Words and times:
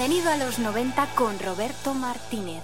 Bienvenido 0.05 0.31
a 0.31 0.37
los 0.37 0.59
90 0.59 1.15
con 1.15 1.39
Roberto 1.39 1.93
Martínez. 1.93 2.61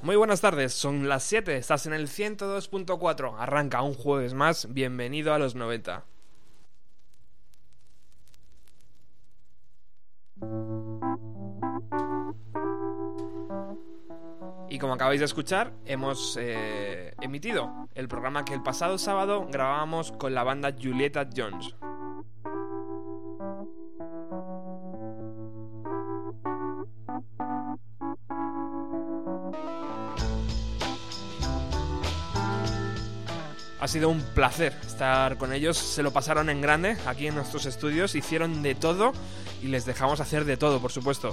Muy 0.00 0.16
buenas 0.16 0.40
tardes, 0.40 0.72
son 0.72 1.06
las 1.06 1.22
7, 1.24 1.58
estás 1.58 1.84
en 1.84 1.92
el 1.92 2.08
102.4, 2.08 3.34
arranca 3.38 3.82
un 3.82 3.92
jueves 3.92 4.32
más, 4.32 4.72
bienvenido 4.72 5.34
a 5.34 5.38
los 5.38 5.54
90. 5.54 6.06
Y 14.70 14.78
como 14.78 14.94
acabáis 14.94 15.20
de 15.20 15.26
escuchar, 15.26 15.74
hemos 15.84 16.38
eh, 16.40 17.12
emitido 17.20 17.70
el 17.94 18.08
programa 18.08 18.46
que 18.46 18.54
el 18.54 18.62
pasado 18.62 18.96
sábado 18.96 19.46
grabábamos 19.52 20.12
con 20.12 20.32
la 20.32 20.42
banda 20.42 20.72
Julieta 20.72 21.28
Jones. 21.36 21.74
Ha 33.88 33.90
sido 33.90 34.10
un 34.10 34.20
placer 34.20 34.74
estar 34.86 35.38
con 35.38 35.50
ellos, 35.50 35.78
se 35.78 36.02
lo 36.02 36.12
pasaron 36.12 36.50
en 36.50 36.60
grande 36.60 36.98
aquí 37.06 37.26
en 37.26 37.34
nuestros 37.34 37.64
estudios, 37.64 38.14
hicieron 38.14 38.62
de 38.62 38.74
todo 38.74 39.14
y 39.62 39.68
les 39.68 39.86
dejamos 39.86 40.20
hacer 40.20 40.44
de 40.44 40.58
todo, 40.58 40.78
por 40.78 40.92
supuesto. 40.92 41.30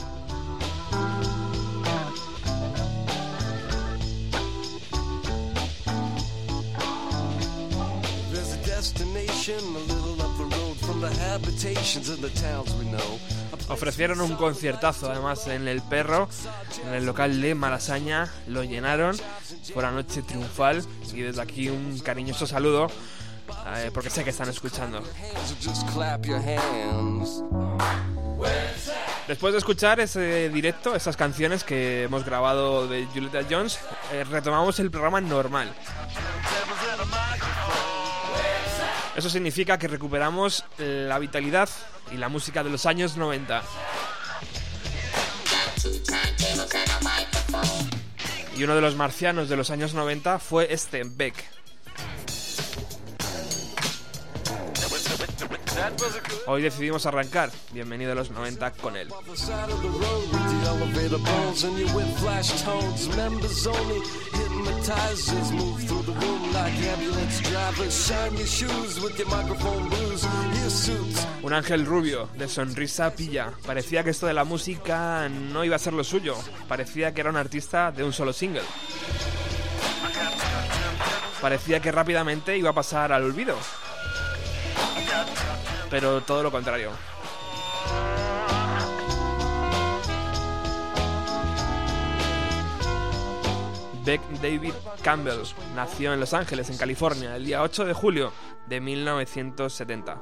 There's 8.32 8.54
a 8.54 8.66
destination 8.66 9.60
a 9.60 9.94
little 9.94 10.22
up 10.22 10.38
the 10.38 10.46
road 10.46 10.78
from 10.78 11.02
the 11.02 11.10
habitations 11.10 12.08
of 12.08 12.22
the 12.22 12.30
towns 12.40 12.74
we 12.76 12.86
know. 12.86 13.20
Ofrecieron 13.68 14.22
un 14.22 14.36
conciertazo 14.36 15.12
además 15.12 15.48
en 15.48 15.68
El 15.68 15.82
Perro, 15.82 16.30
en 16.88 16.94
el 16.94 17.06
local 17.06 17.42
de 17.42 17.56
Malasaña, 17.56 18.32
lo 18.48 18.64
llenaron, 18.64 19.18
fue 19.74 19.84
una 19.84 19.92
noche 19.92 20.22
triunfal 20.22 20.84
y 21.14 21.22
desde 21.22 21.42
aquí 21.42 21.70
un 21.70 22.00
cariñoso 22.00 22.46
saludo 22.46 22.88
eh, 23.76 23.92
porque 23.94 24.10
sé 24.10 24.24
que 24.24 24.30
están 24.30 24.50
escuchando. 24.50 25.02
Después 29.28 29.54
de 29.54 29.58
escuchar 29.58 30.00
ese 30.00 30.50
directo, 30.50 30.96
esas 30.96 31.18
canciones 31.18 31.64
que 31.64 32.04
hemos 32.04 32.24
grabado 32.24 32.88
de 32.88 33.06
Julieta 33.08 33.42
Jones, 33.50 33.80
eh, 34.12 34.24
retomamos 34.24 34.80
el 34.80 34.92
programa 34.92 35.20
normal. 35.22 35.74
Eso 39.16 39.30
significa 39.30 39.78
que 39.78 39.88
recuperamos 39.88 40.66
la 40.78 41.18
vitalidad 41.20 41.70
y 42.12 42.18
la 42.18 42.30
música 42.30 42.64
de 42.64 42.70
los 42.70 42.86
años 42.86 43.16
90. 43.16 43.64
Y 48.58 48.64
uno 48.64 48.76
de 48.76 48.82
los 48.82 48.96
marcianos 48.96 49.50
de 49.50 49.56
los 49.56 49.70
años 49.70 49.94
90 49.94 50.40
fue 50.40 50.74
este 50.74 51.04
Beck. 51.06 51.36
Hoy 56.48 56.62
decidimos 56.62 57.06
arrancar. 57.06 57.52
Bienvenido 57.72 58.12
a 58.12 58.16
los 58.16 58.32
90 58.32 58.72
con 58.72 58.96
él. 58.96 59.10
Un 71.42 71.54
ángel 71.54 71.86
rubio, 71.86 72.30
de 72.38 72.48
sonrisa 72.48 73.12
pilla. 73.12 73.52
Parecía 73.66 74.04
que 74.04 74.10
esto 74.10 74.28
de 74.28 74.34
la 74.34 74.44
música 74.44 75.30
no 75.30 75.64
iba 75.64 75.76
a 75.76 75.80
ser 75.80 75.94
lo 75.94 76.04
suyo. 76.04 76.36
Parecía 76.68 77.14
que 77.14 77.22
era 77.22 77.30
un 77.30 77.38
artista 77.38 77.92
de 77.92 78.04
un 78.04 78.14
solo 78.14 78.34
single. 78.34 78.64
Parecía 81.42 81.80
que 81.80 81.92
rápidamente 81.92 82.58
iba 82.58 82.72
a 82.72 82.74
pasar 82.74 83.12
al 83.12 83.24
olvido. 83.24 83.56
Pero 85.90 86.22
todo 86.22 86.42
lo 86.42 86.52
contrario. 86.52 86.92
Beck 94.06 94.22
David 94.40 94.74
Campbell 95.02 95.42
nació 95.76 96.14
en 96.14 96.20
Los 96.20 96.36
Ángeles, 96.36 96.70
en 96.70 96.78
California, 96.78 97.36
el 97.36 97.46
día 97.46 97.64
8 97.64 97.86
de 97.86 97.94
julio 97.94 98.32
de 98.68 98.80
1970. 98.80 100.22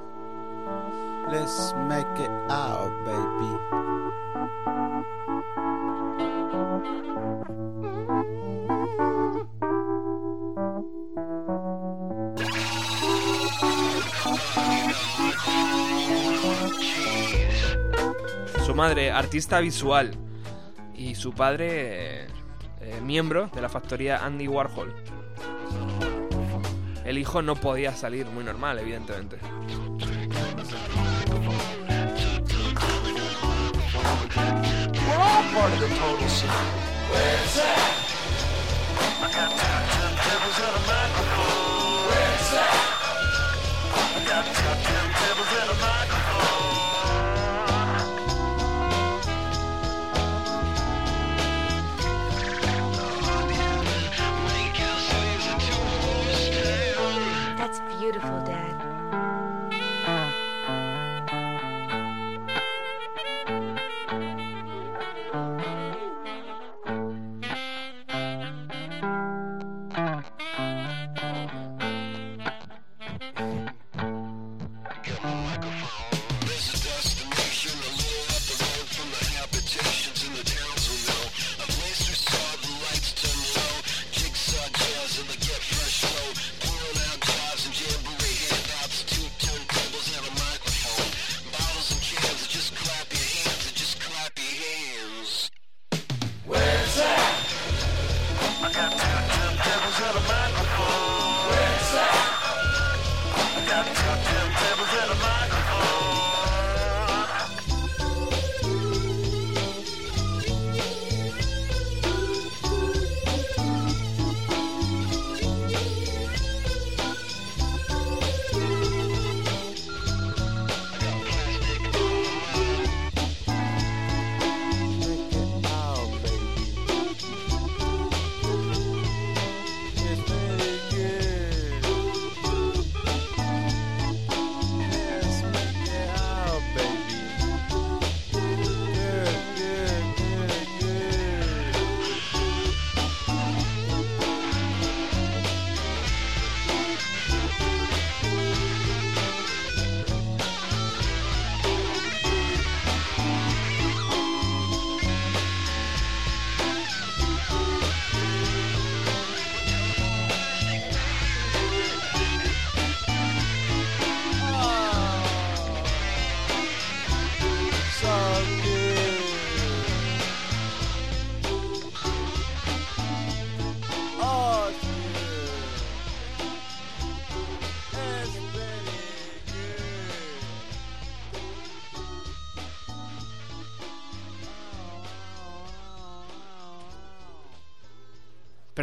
Let's 1.30 1.76
make 1.90 2.24
it 2.24 2.32
out, 2.50 2.94
baby. 3.06 3.60
Su 18.66 18.74
madre, 18.74 19.12
artista 19.12 19.60
visual. 19.60 20.12
Y 20.96 21.16
su 21.16 21.34
padre, 21.34 22.28
miembro 23.04 23.50
de 23.54 23.62
la 23.62 23.70
factoría 23.70 24.26
Andy 24.26 24.48
Warhol. 24.48 24.94
El 27.06 27.18
hijo 27.18 27.42
no 27.42 27.56
podía 27.56 27.94
salir 27.94 28.26
muy 28.28 28.44
normal, 28.44 28.80
evidentemente. 28.80 29.38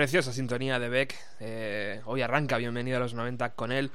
Preciosa 0.01 0.33
sintonía 0.33 0.79
de 0.79 0.89
Beck. 0.89 1.15
Eh, 1.41 2.01
hoy 2.07 2.23
arranca 2.23 2.57
Bienvenido 2.57 2.97
a 2.97 3.01
los 3.01 3.13
90 3.13 3.51
con 3.51 3.71
él, 3.71 3.91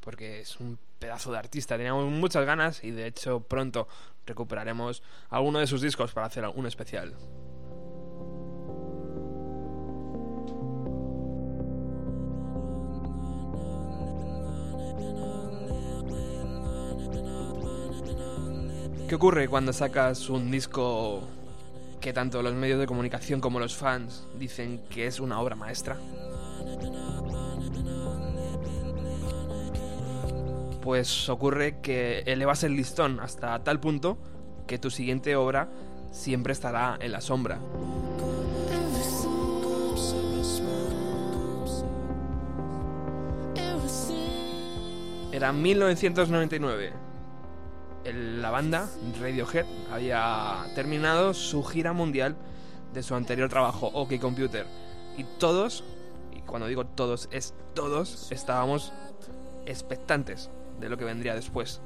porque 0.00 0.40
es 0.40 0.58
un 0.58 0.78
pedazo 0.98 1.30
de 1.30 1.36
artista. 1.36 1.76
Teníamos 1.76 2.10
muchas 2.10 2.46
ganas 2.46 2.82
y 2.82 2.90
de 2.90 3.06
hecho 3.06 3.40
pronto 3.40 3.86
recuperaremos 4.24 5.02
alguno 5.28 5.58
de 5.58 5.66
sus 5.66 5.82
discos 5.82 6.14
para 6.14 6.26
hacer 6.28 6.46
un 6.54 6.64
especial. 6.64 7.12
¿Qué 19.06 19.14
ocurre 19.14 19.48
cuando 19.48 19.74
sacas 19.74 20.30
un 20.30 20.50
disco 20.50 21.28
que 22.02 22.12
tanto 22.12 22.42
los 22.42 22.52
medios 22.52 22.80
de 22.80 22.86
comunicación 22.86 23.40
como 23.40 23.60
los 23.60 23.76
fans 23.76 24.26
dicen 24.36 24.82
que 24.90 25.06
es 25.06 25.20
una 25.20 25.40
obra 25.40 25.54
maestra? 25.54 25.96
Pues 30.82 31.28
ocurre 31.28 31.80
que 31.80 32.24
elevas 32.26 32.64
el 32.64 32.74
listón 32.74 33.20
hasta 33.20 33.62
tal 33.62 33.78
punto 33.78 34.18
que 34.66 34.78
tu 34.78 34.90
siguiente 34.90 35.36
obra 35.36 35.68
siempre 36.10 36.52
estará 36.52 36.98
en 37.00 37.12
la 37.12 37.20
sombra. 37.20 37.60
Era 45.30 45.52
1999 45.52 47.11
la 48.04 48.50
banda 48.50 48.88
Radiohead 49.20 49.66
había 49.92 50.66
terminado 50.74 51.34
su 51.34 51.62
gira 51.62 51.92
mundial 51.92 52.36
de 52.92 53.02
su 53.02 53.14
anterior 53.14 53.48
trabajo, 53.48 53.90
OK 53.94 54.18
Computer. 54.20 54.66
Y 55.16 55.24
todos, 55.38 55.84
y 56.32 56.40
cuando 56.40 56.66
digo 56.66 56.84
todos, 56.86 57.28
es 57.30 57.54
todos, 57.74 58.30
estábamos 58.32 58.92
expectantes 59.66 60.50
de 60.80 60.88
lo 60.88 60.96
que 60.96 61.04
vendría 61.04 61.34
después. 61.34 61.80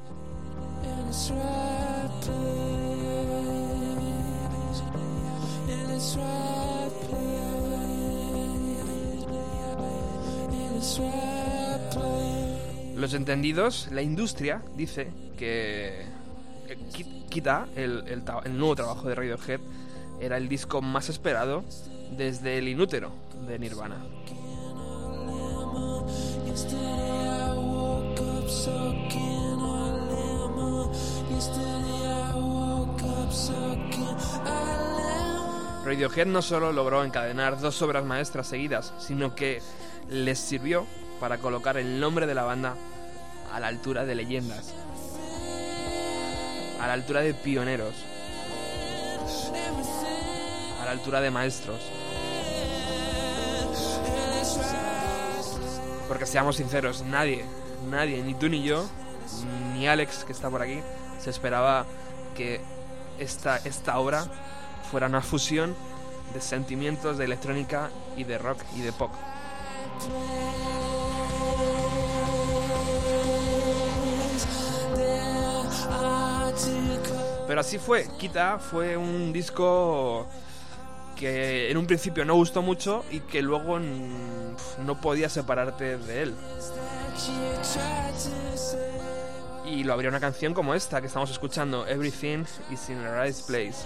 Los 12.96 13.12
entendidos, 13.12 13.88
la 13.92 14.00
industria 14.00 14.62
dice 14.74 15.08
que 15.36 16.02
el, 17.76 18.04
el, 18.08 18.58
nuevo 18.58 18.74
trabajo 18.74 19.06
de 19.06 19.14
Radiohead, 19.14 19.60
era 20.18 20.38
el 20.38 20.48
disco 20.48 20.80
más 20.80 21.10
esperado 21.10 21.62
desde 22.16 22.56
el 22.56 22.68
inútero 22.68 23.12
de 23.46 23.58
Nirvana. 23.58 23.96
Radiohead 35.84 36.26
no 36.26 36.40
solo 36.40 36.72
logró 36.72 37.04
encadenar 37.04 37.60
dos 37.60 37.82
obras 37.82 38.06
maestras 38.06 38.46
seguidas, 38.46 38.94
sino 38.98 39.34
que 39.34 39.60
les 40.08 40.38
sirvió 40.38 40.86
para 41.20 41.38
colocar 41.38 41.76
el 41.76 42.00
nombre 42.00 42.26
de 42.26 42.34
la 42.34 42.44
banda 42.44 42.74
a 43.52 43.60
la 43.60 43.68
altura 43.68 44.04
de 44.04 44.14
leyendas, 44.14 44.74
a 46.80 46.86
la 46.86 46.92
altura 46.92 47.20
de 47.20 47.34
pioneros, 47.34 47.94
a 50.80 50.84
la 50.84 50.90
altura 50.90 51.20
de 51.20 51.30
maestros. 51.30 51.80
Porque 56.08 56.26
seamos 56.26 56.56
sinceros, 56.56 57.02
nadie, 57.02 57.44
nadie, 57.90 58.22
ni 58.22 58.34
tú 58.34 58.48
ni 58.48 58.62
yo, 58.62 58.86
ni 59.74 59.88
Alex 59.88 60.24
que 60.24 60.32
está 60.32 60.50
por 60.50 60.62
aquí, 60.62 60.80
se 61.18 61.30
esperaba 61.30 61.86
que 62.36 62.60
esta, 63.18 63.56
esta 63.58 63.98
obra 63.98 64.26
fuera 64.90 65.06
una 65.06 65.22
fusión 65.22 65.74
de 66.34 66.40
sentimientos 66.40 67.18
de 67.18 67.24
electrónica 67.24 67.90
y 68.16 68.24
de 68.24 68.38
rock 68.38 68.60
y 68.76 68.82
de 68.82 68.92
pop. 68.92 69.10
Pero 77.46 77.60
así 77.60 77.78
fue. 77.78 78.06
Kita 78.18 78.58
fue 78.58 78.96
un 78.96 79.32
disco 79.32 80.26
que 81.16 81.70
en 81.70 81.76
un 81.76 81.86
principio 81.86 82.24
no 82.24 82.34
gustó 82.34 82.62
mucho 82.62 83.04
y 83.10 83.20
que 83.20 83.42
luego 83.42 83.78
no 83.78 85.00
podía 85.00 85.28
separarte 85.28 85.98
de 85.98 86.22
él. 86.22 86.34
Y 89.64 89.84
lo 89.84 89.94
abrió 89.94 90.10
una 90.10 90.20
canción 90.20 90.54
como 90.54 90.74
esta 90.74 91.00
que 91.00 91.08
estamos 91.08 91.30
escuchando, 91.30 91.86
Everything 91.86 92.44
is 92.70 92.88
in 92.88 93.02
the 93.02 93.22
right 93.22 93.36
place. 93.46 93.84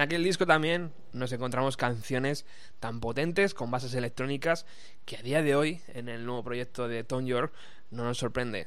En 0.00 0.04
aquel 0.04 0.24
disco 0.24 0.46
también 0.46 0.94
nos 1.12 1.30
encontramos 1.30 1.76
canciones 1.76 2.46
tan 2.78 3.00
potentes 3.00 3.52
con 3.52 3.70
bases 3.70 3.92
electrónicas 3.92 4.64
que 5.04 5.18
a 5.18 5.22
día 5.22 5.42
de 5.42 5.54
hoy, 5.54 5.82
en 5.88 6.08
el 6.08 6.24
nuevo 6.24 6.42
proyecto 6.42 6.88
de 6.88 7.04
Tom 7.04 7.26
York, 7.26 7.52
no 7.90 8.04
nos 8.04 8.16
sorprende. 8.16 8.66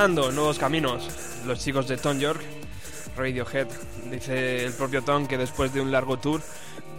Explorando 0.00 0.32
nuevos 0.32 0.58
caminos, 0.58 1.42
los 1.44 1.62
chicos 1.62 1.86
de 1.86 1.98
Tom 1.98 2.18
York, 2.18 2.40
Radiohead. 3.18 3.66
Dice 4.10 4.64
el 4.64 4.72
propio 4.72 5.02
Tom 5.02 5.26
que 5.26 5.36
después 5.36 5.74
de 5.74 5.82
un 5.82 5.92
largo 5.92 6.18
tour, 6.18 6.40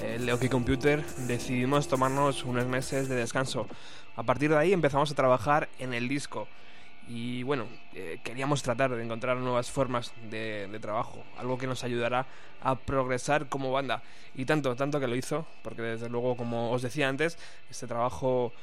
el 0.03 0.27
Leoki 0.27 0.49
Computer, 0.49 1.03
decidimos 1.25 1.87
tomarnos 1.87 2.43
unos 2.43 2.67
meses 2.67 3.09
de 3.09 3.15
descanso. 3.15 3.65
A 4.15 4.21
partir 4.21 4.51
de 4.51 4.57
ahí 4.57 4.71
empezamos 4.71 5.09
a 5.09 5.15
trabajar 5.15 5.67
en 5.79 5.95
el 5.95 6.07
disco. 6.07 6.47
Y 7.07 7.41
bueno, 7.41 7.65
eh, 7.95 8.19
queríamos 8.23 8.61
tratar 8.61 8.91
de 8.91 9.03
encontrar 9.03 9.37
nuevas 9.37 9.71
formas 9.71 10.13
de, 10.29 10.67
de 10.71 10.79
trabajo, 10.79 11.23
algo 11.39 11.57
que 11.57 11.65
nos 11.65 11.83
ayudará 11.83 12.27
a 12.61 12.75
progresar 12.75 13.49
como 13.49 13.71
banda. 13.71 14.03
Y 14.35 14.45
tanto, 14.45 14.75
tanto 14.75 14.99
que 14.99 15.07
lo 15.07 15.15
hizo, 15.15 15.47
porque 15.63 15.81
desde 15.81 16.07
luego, 16.07 16.37
como 16.37 16.69
os 16.69 16.83
decía 16.83 17.09
antes, 17.09 17.39
este 17.67 17.87
trabajo 17.87 18.53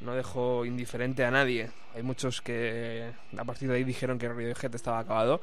no 0.00 0.14
dejó 0.14 0.64
indiferente 0.64 1.24
a 1.24 1.30
nadie. 1.30 1.70
Hay 1.94 2.02
muchos 2.02 2.42
que 2.42 3.10
a 3.36 3.44
partir 3.44 3.68
de 3.68 3.76
ahí 3.76 3.84
dijeron 3.84 4.18
que 4.18 4.28
Radiohead 4.28 4.74
estaba 4.74 4.98
acabado 4.98 5.40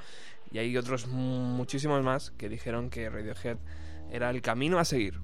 y 0.51 0.59
hay 0.59 0.77
otros 0.77 1.07
muchísimos 1.07 2.03
más 2.03 2.31
que 2.31 2.49
dijeron 2.49 2.89
que 2.89 3.09
Radiohead 3.09 3.57
era 4.11 4.29
el 4.29 4.41
camino 4.41 4.77
a 4.77 4.85
seguir. 4.85 5.19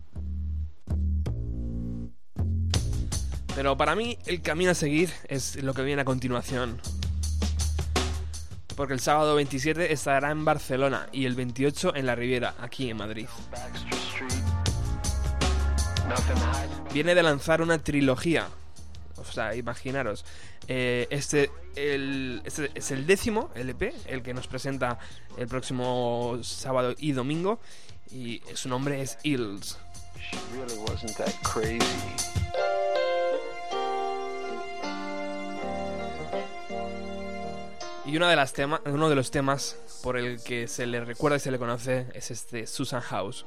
Pero 3.56 3.78
para 3.78 3.96
mí 3.96 4.18
el 4.26 4.42
camino 4.42 4.72
a 4.72 4.76
seguir 4.76 5.12
es 5.28 5.62
lo 5.62 5.74
que 5.74 5.84
viene 5.84 6.02
a 6.02 6.06
continuación. 6.06 6.80
Porque 8.76 8.94
el 8.94 9.02
sábado 9.02 9.36
27 9.36 9.92
estará 9.92 10.32
en 10.32 10.46
Barcelona 10.46 11.10
y 11.12 11.26
el 11.26 11.36
28 11.36 11.96
en 11.96 12.06
la 12.06 12.16
Riviera, 12.16 12.56
aquí 12.60 12.90
en 12.90 12.98
Madrid. 12.98 13.28
Viene 16.94 17.14
de 17.14 17.22
lanzar 17.22 17.62
una 17.62 17.78
trilogía 17.78 18.48
o 19.20 19.32
sea, 19.32 19.56
imaginaros. 19.56 20.26
Eh, 20.68 21.08
este, 21.10 21.50
el, 21.76 22.42
este 22.46 22.72
es 22.76 22.92
el 22.92 23.06
décimo 23.06 23.50
LP, 23.56 23.94
el 24.08 24.22
que 24.22 24.34
nos 24.34 24.48
presenta 24.48 25.00
el 25.38 25.48
próximo 25.48 26.40
sábado 26.42 26.96
y 26.98 27.12
domingo. 27.12 27.60
Y 28.12 28.42
su 28.54 28.70
nombre 28.70 29.02
es 29.02 29.18
Hills. 29.24 29.78
Y 38.06 38.18
una 38.18 38.30
de 38.30 38.36
las 38.36 38.54
tema, 38.54 38.82
uno 38.86 39.08
de 39.10 39.16
los 39.16 39.30
temas 39.30 39.78
por 40.02 40.18
el 40.18 40.42
que 40.42 40.68
se 40.68 40.88
le 40.88 41.06
recuerda 41.06 41.38
y 41.38 41.40
se 41.40 41.52
le 41.52 41.60
conoce 41.60 42.08
es 42.16 42.32
este 42.32 42.66
Susan 42.66 43.02
House. 43.02 43.46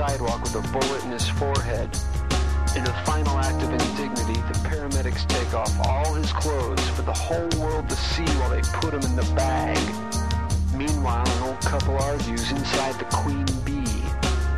Sidewalk 0.00 0.40
with 0.40 0.54
a 0.54 0.72
bullet 0.72 1.04
in 1.04 1.10
his 1.10 1.28
forehead. 1.28 1.90
In 2.74 2.86
a 2.86 3.04
final 3.04 3.36
act 3.36 3.62
of 3.62 3.70
indignity, 3.70 4.40
the 4.48 4.58
paramedics 4.66 5.28
take 5.28 5.52
off 5.52 5.70
all 5.86 6.14
his 6.14 6.32
clothes 6.32 6.88
for 6.96 7.02
the 7.02 7.12
whole 7.12 7.50
world 7.60 7.86
to 7.90 7.96
see 7.96 8.24
while 8.38 8.48
they 8.48 8.62
put 8.80 8.94
him 8.94 9.02
in 9.02 9.14
the 9.14 9.30
bag. 9.34 9.76
Meanwhile, 10.74 11.28
an 11.28 11.42
old 11.42 11.60
couple 11.60 11.98
argues 11.98 12.50
inside 12.50 12.94
the 12.94 13.04
queen 13.14 13.44
bee, 13.62 14.00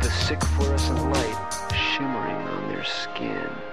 the 0.01 0.09
sick 0.25 0.41
fluorescent 0.41 1.11
light 1.11 1.37
shimmering 1.73 2.47
on 2.47 2.69
their 2.69 2.85
skin. 2.85 3.72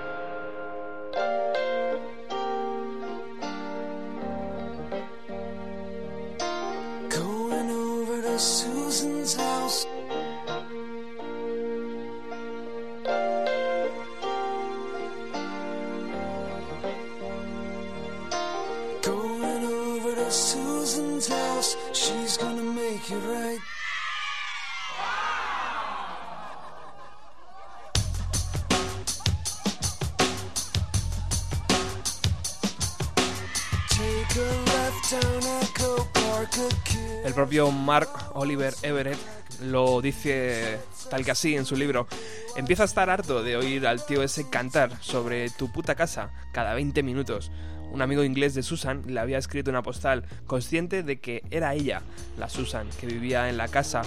El 37.31 37.35
propio 37.35 37.71
Mark 37.71 38.09
Oliver 38.33 38.75
Everett 38.83 39.17
lo 39.63 40.01
dice 40.01 40.81
tal 41.11 41.25
que 41.25 41.31
así 41.31 41.55
en 41.55 41.65
su 41.65 41.77
libro. 41.77 42.09
Empieza 42.57 42.83
a 42.83 42.87
estar 42.87 43.09
harto 43.09 43.45
de 43.45 43.57
oír 43.57 43.87
al 43.87 44.05
tío 44.05 44.25
ese 44.25 44.51
cantar 44.51 45.01
sobre 45.01 45.49
tu 45.51 45.71
puta 45.71 45.95
casa 45.95 46.33
cada 46.53 46.75
20 46.75 47.05
minutos. 47.05 47.53
Un 47.93 48.03
amigo 48.03 48.25
inglés 48.25 48.55
de 48.55 48.65
Susan 48.65 49.05
le 49.07 49.21
había 49.21 49.39
escrito 49.39 49.71
una 49.71 49.85
postal 49.85 50.25
consciente 50.45 51.05
de 51.05 51.21
que 51.21 51.45
era 51.53 51.73
ella, 51.73 52.03
la 52.37 52.49
Susan, 52.49 52.89
que 52.99 53.07
vivía 53.07 53.49
en 53.49 53.59
la 53.59 53.69
casa 53.69 54.03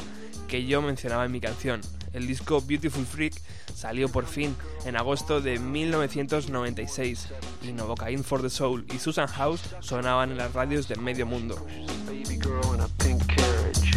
que 0.49 0.65
yo 0.65 0.81
mencionaba 0.81 1.23
en 1.23 1.31
mi 1.31 1.39
canción. 1.39 1.79
El 2.13 2.27
disco 2.27 2.61
Beautiful 2.61 3.05
Freak 3.05 3.41
salió 3.75 4.07
por 4.07 4.25
fin 4.25 4.55
en 4.85 4.95
agosto 4.95 5.41
de 5.41 5.59
1996 5.59 7.27
y 7.63 7.71
Novocaine 7.73 8.23
for 8.23 8.41
the 8.41 8.49
Soul 8.49 8.85
y 8.93 8.99
Susan 8.99 9.27
House 9.27 9.61
sonaban 9.79 10.31
en 10.31 10.37
las 10.37 10.53
radios 10.53 10.87
de 10.87 10.95
medio 10.95 11.25
mundo. 11.25 11.57
baby 12.05 12.37
girl 12.37 12.73
in 12.73 12.79
a 12.81 12.87
pink 12.99 13.27
carriage. 13.27 13.95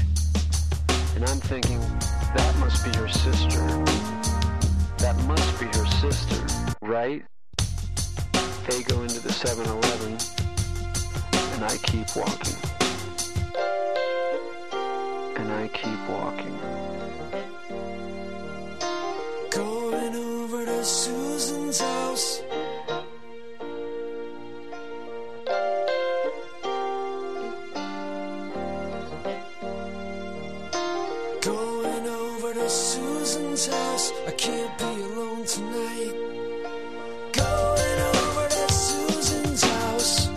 And 1.14 1.24
I'm 1.24 1.40
thinking, 1.40 1.80
that 2.34 2.54
must 2.58 2.84
be 2.84 2.96
her 2.98 3.08
sister. 3.08 3.60
That 4.98 5.16
must 5.26 5.60
be 5.60 5.66
her 5.66 5.86
sister, 6.00 6.46
right? 6.82 7.24
They 8.68 8.82
go 8.82 9.02
into 9.02 9.20
the 9.20 9.32
7 9.32 9.64
Eleven, 9.64 10.18
and 11.54 11.64
I 11.64 11.76
keep 11.82 12.16
walking. 12.16 12.56
And 15.36 15.52
I 15.52 15.68
keep 15.68 16.08
walking. 16.08 16.75
Susan's 20.86 21.80
house. 21.80 22.42
Going 31.42 32.06
over 32.08 32.68
Susan's 32.68 33.68
house. 33.68 34.12
I 34.26 34.32
can't 34.32 34.76
be 34.78 34.84
alone 35.02 35.44
tonight. 35.44 36.14
Going 37.32 38.00
over 38.14 38.48
to 38.48 38.72
Susan's 38.72 39.62
house. 39.62 40.30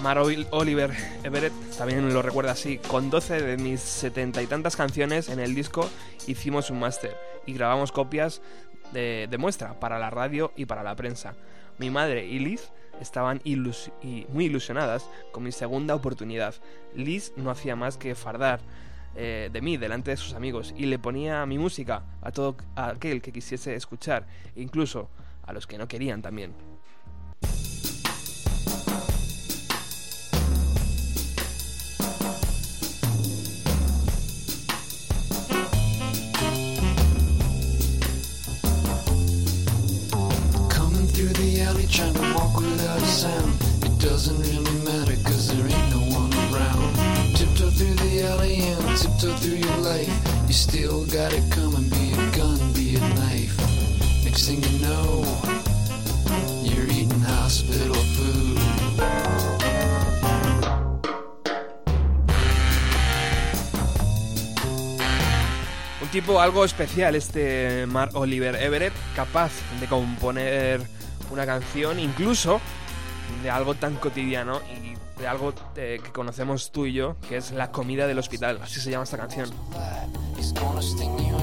Mar 0.00 0.18
Ol- 0.18 0.46
Oliver 0.50 0.90
Everett 1.22 1.52
también 1.76 2.12
lo 2.12 2.22
recuerda 2.22 2.52
así. 2.52 2.78
Con 2.78 3.10
12 3.10 3.42
de 3.42 3.56
mis 3.58 3.80
setenta 3.80 4.42
y 4.42 4.46
tantas 4.46 4.74
canciones 4.76 5.28
en 5.28 5.38
el 5.38 5.54
disco 5.54 5.88
hicimos 6.26 6.70
un 6.70 6.80
máster 6.80 7.16
y 7.46 7.52
grabamos 7.52 7.92
copias 7.92 8.42
de, 8.92 9.28
muestra 9.38 9.78
para 9.80 9.98
la 9.98 10.10
radio 10.10 10.52
y 10.56 10.66
para 10.66 10.82
la 10.82 10.96
prensa. 10.96 11.34
Mi 11.78 11.90
madre 11.90 12.26
y 12.26 12.38
Liz 12.38 12.70
estaban 13.00 13.40
muy 13.44 14.44
ilusionadas 14.46 15.08
con 15.32 15.42
mi 15.42 15.52
segunda 15.52 15.94
oportunidad. 15.94 16.54
Liz 16.94 17.32
no 17.36 17.50
hacía 17.50 17.76
más 17.76 17.96
que 17.96 18.14
fardar 18.14 18.60
eh, 19.14 19.50
de 19.52 19.60
mí 19.60 19.76
delante 19.76 20.10
de 20.10 20.16
sus 20.16 20.34
amigos 20.34 20.74
y 20.76 20.86
le 20.86 20.98
ponía 20.98 21.44
mi 21.46 21.58
música 21.58 22.02
a 22.22 22.32
todo 22.32 22.56
aquel 22.76 23.20
que 23.20 23.32
quisiese 23.32 23.74
escuchar, 23.74 24.26
incluso 24.56 25.10
a 25.44 25.52
los 25.52 25.66
que 25.66 25.78
no 25.78 25.88
querían 25.88 26.22
también. 26.22 26.71
Trying 41.92 42.14
to 42.14 42.22
walk 42.34 42.56
without 42.56 43.02
a 43.02 43.06
sound. 43.06 43.52
It 43.84 43.98
doesn't 44.00 44.38
really 44.40 44.76
matter 44.82 45.12
cause 45.28 45.48
there 45.52 45.66
ain't 45.66 45.90
no 45.92 46.00
one 46.16 46.32
around. 46.48 47.36
Tiptoe 47.36 47.68
through 47.68 47.94
the 47.96 48.26
alley 48.30 48.56
and 48.62 48.96
tiptoe 48.96 49.36
through 49.36 49.58
your 49.58 49.76
life. 49.78 50.10
You 50.48 50.54
still 50.54 51.04
got 51.06 51.34
it 51.34 51.44
coming, 51.50 51.90
be 51.90 52.12
a 52.16 52.36
gun, 52.36 52.58
be 52.72 52.96
a 52.96 53.00
knife. 53.00 53.56
Next 54.24 54.46
thing 54.48 54.62
you 54.62 54.78
know, 54.80 55.24
you're 56.64 56.88
eating 56.88 57.20
hospital 57.20 57.94
food. 57.94 58.58
Un 66.00 66.08
tipo 66.10 66.40
algo 66.40 66.64
especial 66.64 67.16
este 67.16 67.86
Mark 67.86 68.14
Oliver 68.14 68.56
Everett, 68.56 68.94
capaz 69.14 69.52
de 69.78 69.86
componer 69.86 70.80
una 71.32 71.46
canción 71.46 71.98
incluso 71.98 72.60
de 73.42 73.50
algo 73.50 73.74
tan 73.74 73.96
cotidiano 73.96 74.60
y 74.70 74.94
de 75.20 75.26
algo 75.26 75.54
eh, 75.76 75.98
que 76.02 76.12
conocemos 76.12 76.70
tú 76.70 76.86
y 76.86 76.92
yo, 76.92 77.16
que 77.28 77.38
es 77.38 77.52
la 77.52 77.70
comida 77.72 78.06
del 78.06 78.18
hospital, 78.18 78.60
así 78.62 78.80
se 78.80 78.90
llama 78.90 79.04
esta 79.04 79.16
canción. 79.16 79.50
You 80.36 80.52
you. 81.20 81.42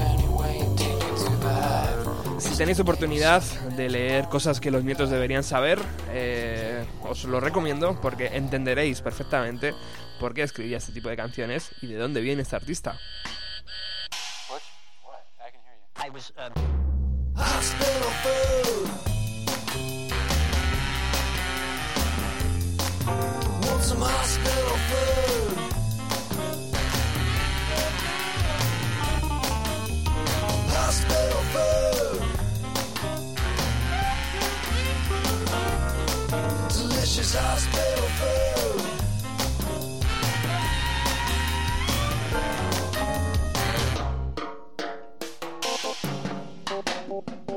Si 2.38 2.56
tenéis 2.56 2.80
oportunidad 2.80 3.42
de 3.76 3.90
leer 3.90 4.28
cosas 4.28 4.60
que 4.60 4.70
los 4.70 4.82
nietos 4.82 5.10
deberían 5.10 5.42
saber, 5.42 5.78
eh, 6.10 6.84
os 7.02 7.24
lo 7.24 7.40
recomiendo 7.40 8.00
porque 8.00 8.28
entenderéis 8.36 9.02
perfectamente 9.02 9.74
por 10.18 10.32
qué 10.32 10.42
escribía 10.42 10.78
este 10.78 10.92
tipo 10.92 11.08
de 11.10 11.16
canciones 11.16 11.70
y 11.82 11.88
de 11.88 11.96
dónde 11.96 12.20
viene 12.20 12.42
este 12.42 12.56
artista. 12.56 12.98
Hospital 17.36 18.10
food. 18.22 19.19
Want 23.10 23.82
some 23.82 24.00
hospital 24.00 24.76
food? 24.88 25.56
Hospital 30.76 31.42
food. 31.52 32.20
Delicious 36.68 37.34
hospital 37.34 38.06
food. 38.18 38.50
In 47.10 47.49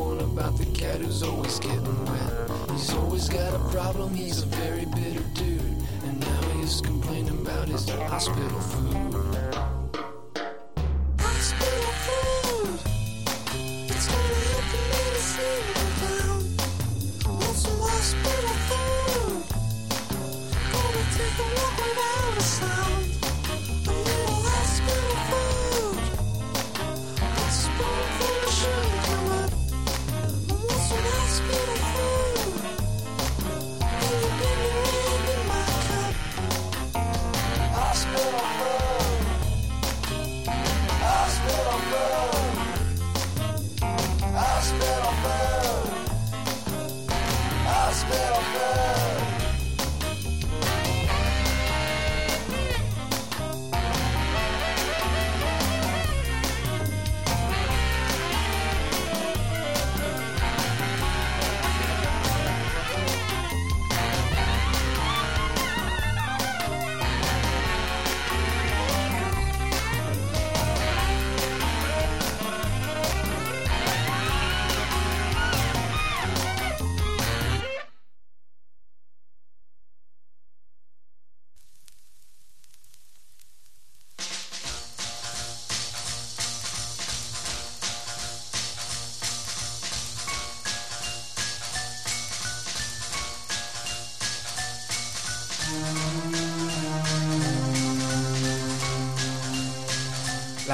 one 0.00 0.20
about 0.20 0.56
the 0.56 0.64
cat 0.66 1.00
who's 1.00 1.22
always 1.22 1.58
getting 1.58 2.04
wet. 2.06 2.50
He's 2.70 2.92
always 2.94 3.28
got 3.28 3.52
a 3.54 3.58
problem, 3.70 4.14
he's 4.14 4.42
a 4.42 4.46
very 4.46 4.86
bitter 4.86 5.24
dude. 5.34 5.60
And 6.04 6.20
now 6.20 6.40
he's 6.56 6.80
complaining 6.80 7.38
about 7.40 7.68
his 7.68 7.88
hospital 7.88 8.60
food. 8.60 9.49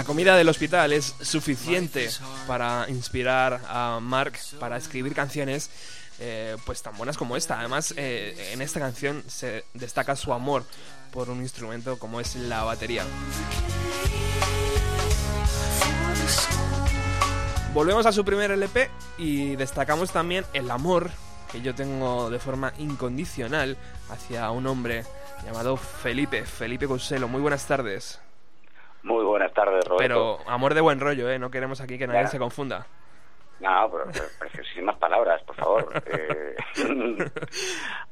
Comida 0.07 0.37
del 0.37 0.49
hospital 0.49 0.93
es 0.93 1.15
suficiente 1.21 2.09
para 2.47 2.87
inspirar 2.89 3.61
a 3.69 3.99
Mark 4.01 4.39
para 4.61 4.77
escribir 4.77 5.15
canciones 5.15 5.69
eh, 6.21 6.57
pues 6.65 6.81
tan 6.81 6.97
buenas 6.97 7.17
como 7.17 7.37
esta. 7.37 7.59
Además, 7.59 7.93
eh, 7.97 8.51
en 8.53 8.63
esta 8.63 8.79
canción 8.79 9.25
se 9.27 9.65
destaca 9.75 10.15
su 10.15 10.33
amor 10.33 10.65
por 11.13 11.29
un 11.29 11.43
instrumento 11.43 11.99
como 11.99 12.21
es 12.21 12.37
la 12.37 12.63
batería. 12.63 13.05
Volvemos 17.75 18.07
a 18.07 18.13
su 18.13 18.25
primer 18.25 18.53
LP 18.53 18.89
y 19.19 19.57
destacamos 19.57 20.13
también 20.13 20.47
el 20.55 20.71
amor 20.71 21.11
que 21.51 21.61
yo 21.61 21.75
tengo 21.75 22.31
de 22.31 22.39
forma 22.39 22.73
incondicional 22.79 23.77
hacia 24.09 24.51
un 24.51 24.67
hombre 24.67 25.05
llamado 25.45 25.77
Felipe, 25.77 26.47
Felipe 26.47 26.87
Couselo. 26.87 27.29
Muy 27.29 27.41
buenas 27.41 27.67
tardes. 27.67 28.21
Muy 29.07 29.25
buenas 29.25 29.53
tardes, 29.55 29.85
Roberto. 29.85 29.99
Pero 29.99 30.51
amor 30.51 30.75
de 30.75 30.81
buen 30.81 30.99
rollo, 30.99 31.31
¿eh? 31.31 31.39
No 31.39 31.49
queremos 31.49 31.81
aquí 31.81 31.97
que 31.97 32.09
nadie 32.09 32.27
se 32.27 32.39
confunda. 32.41 32.87
No, 33.61 33.89
pero, 33.91 34.05
pero 34.13 34.25
preciosísimas 34.41 34.97
palabras, 34.97 35.41
por 35.45 35.55
favor. 35.55 36.03
Eh, 36.07 36.57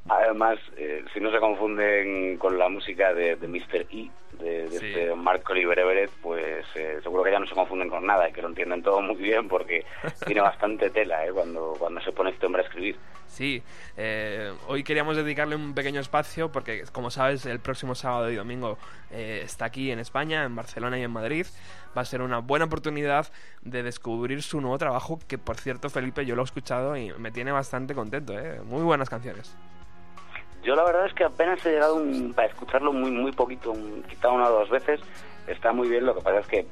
además, 0.09 0.59
eh, 0.76 1.04
si 1.12 1.20
no 1.20 1.30
se 1.33 1.38
confunden 1.40 2.38
con 2.38 2.57
la 2.59 2.68
música 2.68 3.12
de, 3.12 3.35
de 3.37 3.48
Mr. 3.48 3.87
E, 3.90 4.11
de, 4.38 4.68
de 4.68 4.78
Sí. 4.78 4.87
este 4.87 5.14
Mark 5.16 5.42
Oliver 5.50 6.09
pues 6.22 6.64
eh, 6.76 7.00
seguro 7.02 7.24
que 7.24 7.33
ya 7.33 7.38
no 7.40 7.46
se 7.46 7.54
confunden 7.54 7.88
con 7.90 8.07
nada 8.07 8.28
y 8.28 8.33
que 8.33 8.40
lo 8.42 8.48
entienden 8.48 8.83
todo 8.83 9.00
muy 9.02 9.16
bien 9.16 9.48
porque 9.48 9.85
tiene 10.26 10.40
bastante 10.42 10.90
tela 10.90 11.26
eh, 11.26 11.33
cuando, 11.33 11.74
cuando 11.78 12.00
se 12.02 12.12
pone 12.12 12.30
este 12.30 12.46
hombre 12.46 12.62
a 12.62 12.66
escribir. 12.66 12.96
Sí, 13.35 13.64
eh, 13.97 14.53
hoy 14.68 14.85
queríamos 14.85 15.16
dedicarle 15.16 15.57
un 15.57 15.75
pequeño 15.75 16.01
espacio 16.01 16.53
porque, 16.53 16.85
como 16.92 17.11
sabes, 17.11 17.44
el 17.47 17.59
próximo 17.59 17.97
sábado 17.97 18.31
y 18.31 18.37
domingo 18.37 18.79
eh, 19.11 19.40
está 19.44 19.64
aquí 19.64 19.90
en 19.90 19.99
España, 19.99 20.44
en 20.44 20.55
Barcelona 20.55 21.01
y 21.01 21.03
en 21.03 21.11
Madrid. 21.11 21.44
Va 21.99 22.03
a 22.03 22.05
ser 22.05 22.23
una 22.23 22.38
buena 22.38 22.66
oportunidad 22.66 23.27
de 23.62 23.83
descubrir 23.83 24.40
su 24.44 24.61
nuevo 24.61 24.79
trabajo, 24.79 25.18
que 25.27 25.37
por 25.37 25.57
cierto, 25.57 25.90
Felipe, 25.90 26.25
yo 26.25 26.37
lo 26.37 26.42
he 26.42 26.44
escuchado 26.44 26.97
y 26.97 27.12
me 27.18 27.33
tiene 27.33 27.51
bastante 27.51 27.92
contento, 27.92 28.38
¿eh? 28.38 28.61
Muy 28.64 28.83
buenas 28.85 29.11
canciones. 29.11 29.53
Yo 30.62 30.77
la 30.77 30.85
verdad 30.85 31.07
es 31.07 31.12
que 31.14 31.25
apenas 31.25 31.64
he 31.66 31.70
llegado 31.73 31.97
un- 31.97 32.35
para 32.35 32.47
escucharlo 32.47 32.92
muy 32.92 33.11
muy 33.11 33.33
poquito, 33.33 33.73
un- 33.73 34.05
quizá 34.09 34.29
una 34.31 34.49
o 34.49 34.61
dos 34.61 34.70
veces. 34.70 35.01
Está 35.49 35.73
muy 35.73 35.88
bien, 35.88 36.07
lo 36.07 36.14
que 36.14 36.20
pasa 36.20 36.38
es 36.38 36.47
que, 36.47 36.66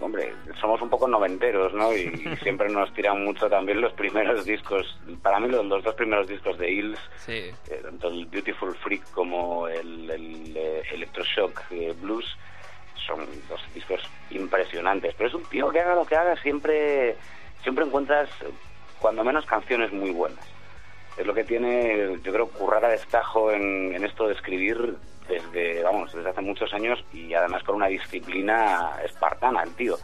hombre, 0.00 0.34
somos 0.60 0.80
un 0.82 0.88
poco 0.88 1.06
noventeros, 1.06 1.72
¿no? 1.74 1.94
Y, 1.94 2.00
y 2.00 2.36
siempre 2.42 2.68
nos 2.68 2.92
tiran 2.94 3.22
mucho 3.24 3.48
también 3.48 3.80
los 3.80 3.92
primeros 3.92 4.44
discos. 4.44 4.98
Para 5.22 5.38
mí 5.40 5.48
los, 5.48 5.64
los 5.66 5.84
dos 5.84 5.94
primeros 5.94 6.26
discos 6.26 6.58
de 6.58 6.70
Hills, 6.70 6.98
Sí, 7.16 7.50
eh, 7.68 7.80
tanto 7.82 8.08
el 8.08 8.26
Beautiful 8.26 8.74
Freak 8.76 9.10
como 9.12 9.68
el, 9.68 10.10
el, 10.10 10.56
eh, 10.56 10.82
Electroshock 10.92 11.62
eh, 11.70 11.94
Blues, 12.00 12.36
son 13.06 13.26
dos 13.48 13.60
discos 13.74 14.00
impresionantes. 14.30 15.14
Pero 15.16 15.28
es 15.28 15.34
un 15.34 15.44
tío 15.44 15.70
que 15.70 15.80
haga 15.80 15.94
lo 15.94 16.06
que 16.06 16.16
haga, 16.16 16.36
siempre, 16.42 17.16
siempre 17.62 17.84
encuentras, 17.84 18.30
cuando 18.98 19.24
menos, 19.24 19.44
canciones 19.46 19.92
muy 19.92 20.10
buenas. 20.10 20.44
Es 21.16 21.26
lo 21.26 21.34
que 21.34 21.44
tiene, 21.44 22.18
yo 22.22 22.32
creo, 22.32 22.48
currar 22.48 22.84
a 22.84 22.88
destajo 22.88 23.50
en, 23.52 23.94
en 23.94 24.04
esto 24.04 24.26
de 24.28 24.34
escribir 24.34 24.96
desde, 25.30 25.82
vamos, 25.82 26.12
desde 26.12 26.28
hace 26.28 26.40
muchos 26.40 26.72
años 26.74 27.02
y 27.12 27.32
además 27.32 27.62
con 27.62 27.76
una 27.76 27.86
disciplina 27.86 28.90
espartana, 29.04 29.62
el 29.62 29.74
tío. 29.74 29.96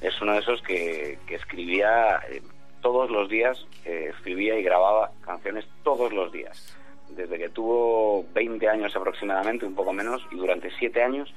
Es 0.00 0.20
uno 0.20 0.32
de 0.32 0.40
esos 0.40 0.60
que, 0.62 1.18
que 1.26 1.36
escribía 1.36 2.20
eh, 2.28 2.42
todos 2.80 3.10
los 3.10 3.28
días, 3.28 3.66
eh, 3.84 4.10
escribía 4.14 4.58
y 4.58 4.62
grababa 4.62 5.10
canciones 5.24 5.66
todos 5.82 6.12
los 6.12 6.32
días. 6.32 6.76
Desde 7.08 7.38
que 7.38 7.48
tuvo 7.48 8.24
20 8.34 8.68
años 8.68 8.94
aproximadamente, 8.94 9.64
un 9.64 9.74
poco 9.74 9.92
menos, 9.92 10.22
y 10.30 10.36
durante 10.36 10.70
7 10.78 11.02
años, 11.02 11.32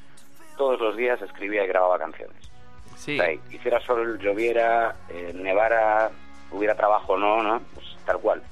todos 0.58 0.80
los 0.80 0.98
días 0.98 1.22
escribía 1.22 1.64
y 1.64 1.68
grababa 1.68 1.98
canciones. 1.98 2.52
sí. 2.96 3.20
O 3.20 3.24
sea, 3.24 3.34
hiciera 3.52 3.80
sol, 3.82 4.20
lloviera, 4.20 4.96
eh, 5.10 5.32
nevara, 5.34 6.12
hubiera 6.52 6.76
trabajo 6.76 7.14
o 7.14 7.18
no, 7.18 7.42
¿no? 7.42 7.62
Pues 7.74 7.86
tal 8.06 8.20
cual. 8.20 8.44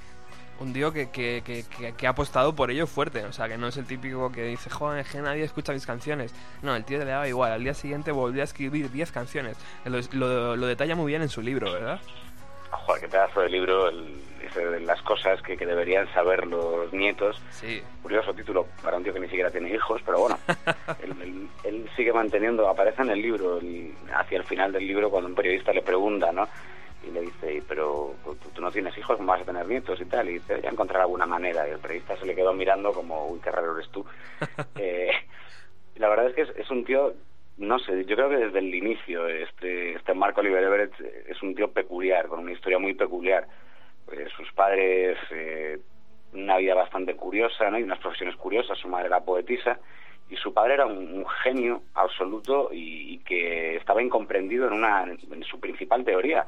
Un 0.60 0.74
tío 0.74 0.91
que, 0.91 1.10
que, 1.10 1.41
que, 1.45 1.63
que- 1.95 2.08
ha 2.08 2.10
apostado 2.10 2.54
por 2.54 2.69
ello 2.69 2.86
fuerte. 2.86 3.24
O 3.24 3.32
sea, 3.32 3.48
que 3.48 3.58
no 3.58 3.67
es 3.67 3.78
el 3.78 3.86
típico 3.86 4.32
que 4.32 4.43
dice, 4.43 4.69
joder, 4.69 5.06
que 5.06 5.19
nadie 5.19 5.43
escucha 5.43 5.72
mis 5.72 5.86
canciones. 5.86 6.34
No, 6.62 6.76
el 6.76 6.84
tío 6.84 6.98
le 7.00 7.06
daba 7.06 7.28
igual. 7.30 7.54
Al 7.54 7.63
día 7.63 7.74
siguiente 7.74 8.12
volvió 8.12 8.41
a 8.41 8.45
escribir 8.45 8.91
10 8.91 9.12
canciones. 9.12 9.58
Lo, 9.86 10.00
lo, 10.12 10.56
lo 10.58 10.65
detalla 10.67 10.95
muy 10.95 11.08
bien 11.08 11.22
en 11.22 11.30
su 11.30 11.41
libro, 11.41 11.72
¿verdad? 11.72 12.02
Joder, 12.72 13.02
qué 13.02 13.08
pedazo 13.08 13.41
de 13.41 13.50
libro, 13.50 13.88
el, 13.89 14.22
de 14.54 14.80
las 14.82 15.02
cosas 15.02 15.41
que, 15.41 15.56
que 15.58 15.65
deberían 15.65 16.12
saber 16.13 16.45
los 16.45 16.91
nietos. 16.93 17.41
Sí. 17.52 17.82
Curioso 18.04 18.34
título 18.34 18.67
para 18.84 18.98
un 18.98 19.04
tío 19.04 19.13
que 19.13 19.19
ni 19.22 19.28
siquiera 19.28 19.50
tiene 19.50 19.74
hijos, 19.74 20.02
pero 20.06 20.19
bueno, 20.19 20.38
él, 21.04 21.13
él- 21.22 21.48
él 21.63 21.89
sigue 21.95 22.12
manteniendo, 22.13 22.67
aparece 22.69 23.02
en 23.02 23.10
el 23.12 23.22
libro, 23.22 23.60
el- 23.60 23.93
hacia 24.13 24.38
el 24.38 24.43
final 24.43 24.72
del 24.72 24.86
libro, 24.86 25.10
cuando 25.10 25.30
un 25.30 25.36
periodista 25.36 25.72
le 25.74 25.82
pregunta, 25.82 26.32
¿no? 26.32 26.48
Y 27.10 27.12
le 27.12 27.22
dice, 27.22 27.56
"Y, 27.56 27.62
pero 27.62 28.13
tú, 28.24 28.36
tú 28.54 28.62
no 28.62 28.72
tienes 28.72 28.98
hijos, 28.98 29.17
¿cómo 29.17 29.32
vas 29.32 29.41
a 29.41 29.45
tener 29.45 29.67
nietos 29.67 30.00
y 30.00 30.06
tal? 30.06 30.30
Y 30.30 30.34
dice, 30.34 30.62
ya 30.62 30.69
encontrar 30.69 31.02
alguna 31.02 31.26
manera. 31.26 31.67
Y 31.67 31.72
el 31.72 31.80
periodista 31.80 32.15
se 32.17 32.26
le 32.26 32.36
quedó 32.36 32.54
mirando 32.54 32.93
como, 32.93 33.28
uy, 33.28 33.39
qué 33.39 33.52
raro 33.52 33.76
eres 33.78 33.89
tú. 33.89 34.06
Eh, 34.76 35.12
la 35.95 36.08
verdad 36.08 36.28
es 36.28 36.36
que 36.36 36.41
es, 36.43 36.50
es 36.56 36.69
un 36.72 36.86
tío, 36.86 37.13
no 37.58 37.78
sé, 37.80 38.06
yo 38.06 38.15
creo 38.15 38.30
que 38.30 38.38
desde 38.38 38.60
el 38.60 38.74
inicio 38.74 39.28
este, 39.28 39.93
este 39.95 40.13
Marco 40.13 40.39
Oliver 40.39 40.63
Everett 40.63 40.93
es 41.28 41.41
un 41.43 41.54
tío 41.56 41.72
peculiar, 41.72 42.28
con 42.28 42.39
una 42.39 42.54
historia 42.54 42.80
muy 42.80 42.93
peculiar. 42.93 43.45
Eh, 44.12 44.28
sus 44.36 44.52
padres, 44.54 45.17
eh, 45.32 45.80
una 46.34 46.58
vida 46.58 46.74
bastante 46.74 47.15
curiosa, 47.15 47.69
¿no? 47.69 47.78
Y 47.78 47.84
unas 47.84 48.00
profesiones 48.00 48.36
curiosas. 48.38 48.78
Su 48.78 48.88
madre 48.88 49.08
era 49.08 49.19
poetisa 49.19 49.80
y 50.30 50.38
su 50.38 50.54
padre 50.54 50.76
era 50.76 50.86
un, 50.86 50.98
un 50.98 51.26
genio 51.43 51.84
absoluto 51.95 52.69
y, 52.72 53.15
y 53.15 53.17
que 53.19 53.76
estaba 53.76 54.02
incomprendido 54.02 54.67
en, 54.67 54.74
una, 54.74 55.04
en 55.04 55.43
su 55.43 55.60
principal 55.60 56.06
teoría, 56.06 56.48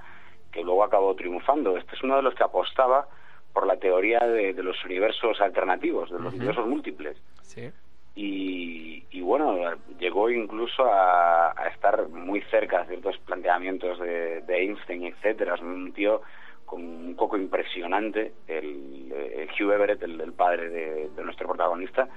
que 0.51 0.63
luego 0.63 0.83
acabó 0.83 1.15
triunfando. 1.15 1.77
Este 1.77 1.95
es 1.95 2.03
uno 2.03 2.17
de 2.17 2.21
los 2.23 2.35
que 2.35 2.43
apostaba 2.43 3.07
por 3.53 3.67
la 3.67 3.77
teoría 3.77 4.19
de, 4.19 4.53
de 4.53 4.63
los 4.63 4.83
universos 4.85 5.41
alternativos, 5.41 6.09
de 6.09 6.19
los 6.19 6.33
universos 6.33 6.65
múltiples 6.67 7.17
Sí. 7.41 7.69
y, 8.15 9.03
y 9.11 9.21
bueno, 9.21 9.57
llegó 9.99 10.29
incluso 10.29 10.85
a, 10.85 11.51
a 11.51 11.67
estar 11.67 12.07
muy 12.09 12.41
cerca 12.43 12.81
de 12.81 12.87
ciertos 12.87 13.17
planteamientos 13.19 13.99
de, 13.99 14.41
de 14.41 14.57
Einstein, 14.57 15.03
etcétera. 15.05 15.55
Es 15.55 15.61
un 15.61 15.91
tío 15.93 16.21
con 16.65 16.81
un 16.81 17.13
coco 17.15 17.35
impresionante, 17.35 18.31
el, 18.47 19.11
el 19.11 19.49
Hugh 19.49 19.73
Everett, 19.73 20.01
el, 20.03 20.21
el 20.21 20.31
padre 20.31 20.69
de, 20.69 21.09
de 21.09 21.23
nuestro 21.23 21.47
protagonista, 21.47 22.07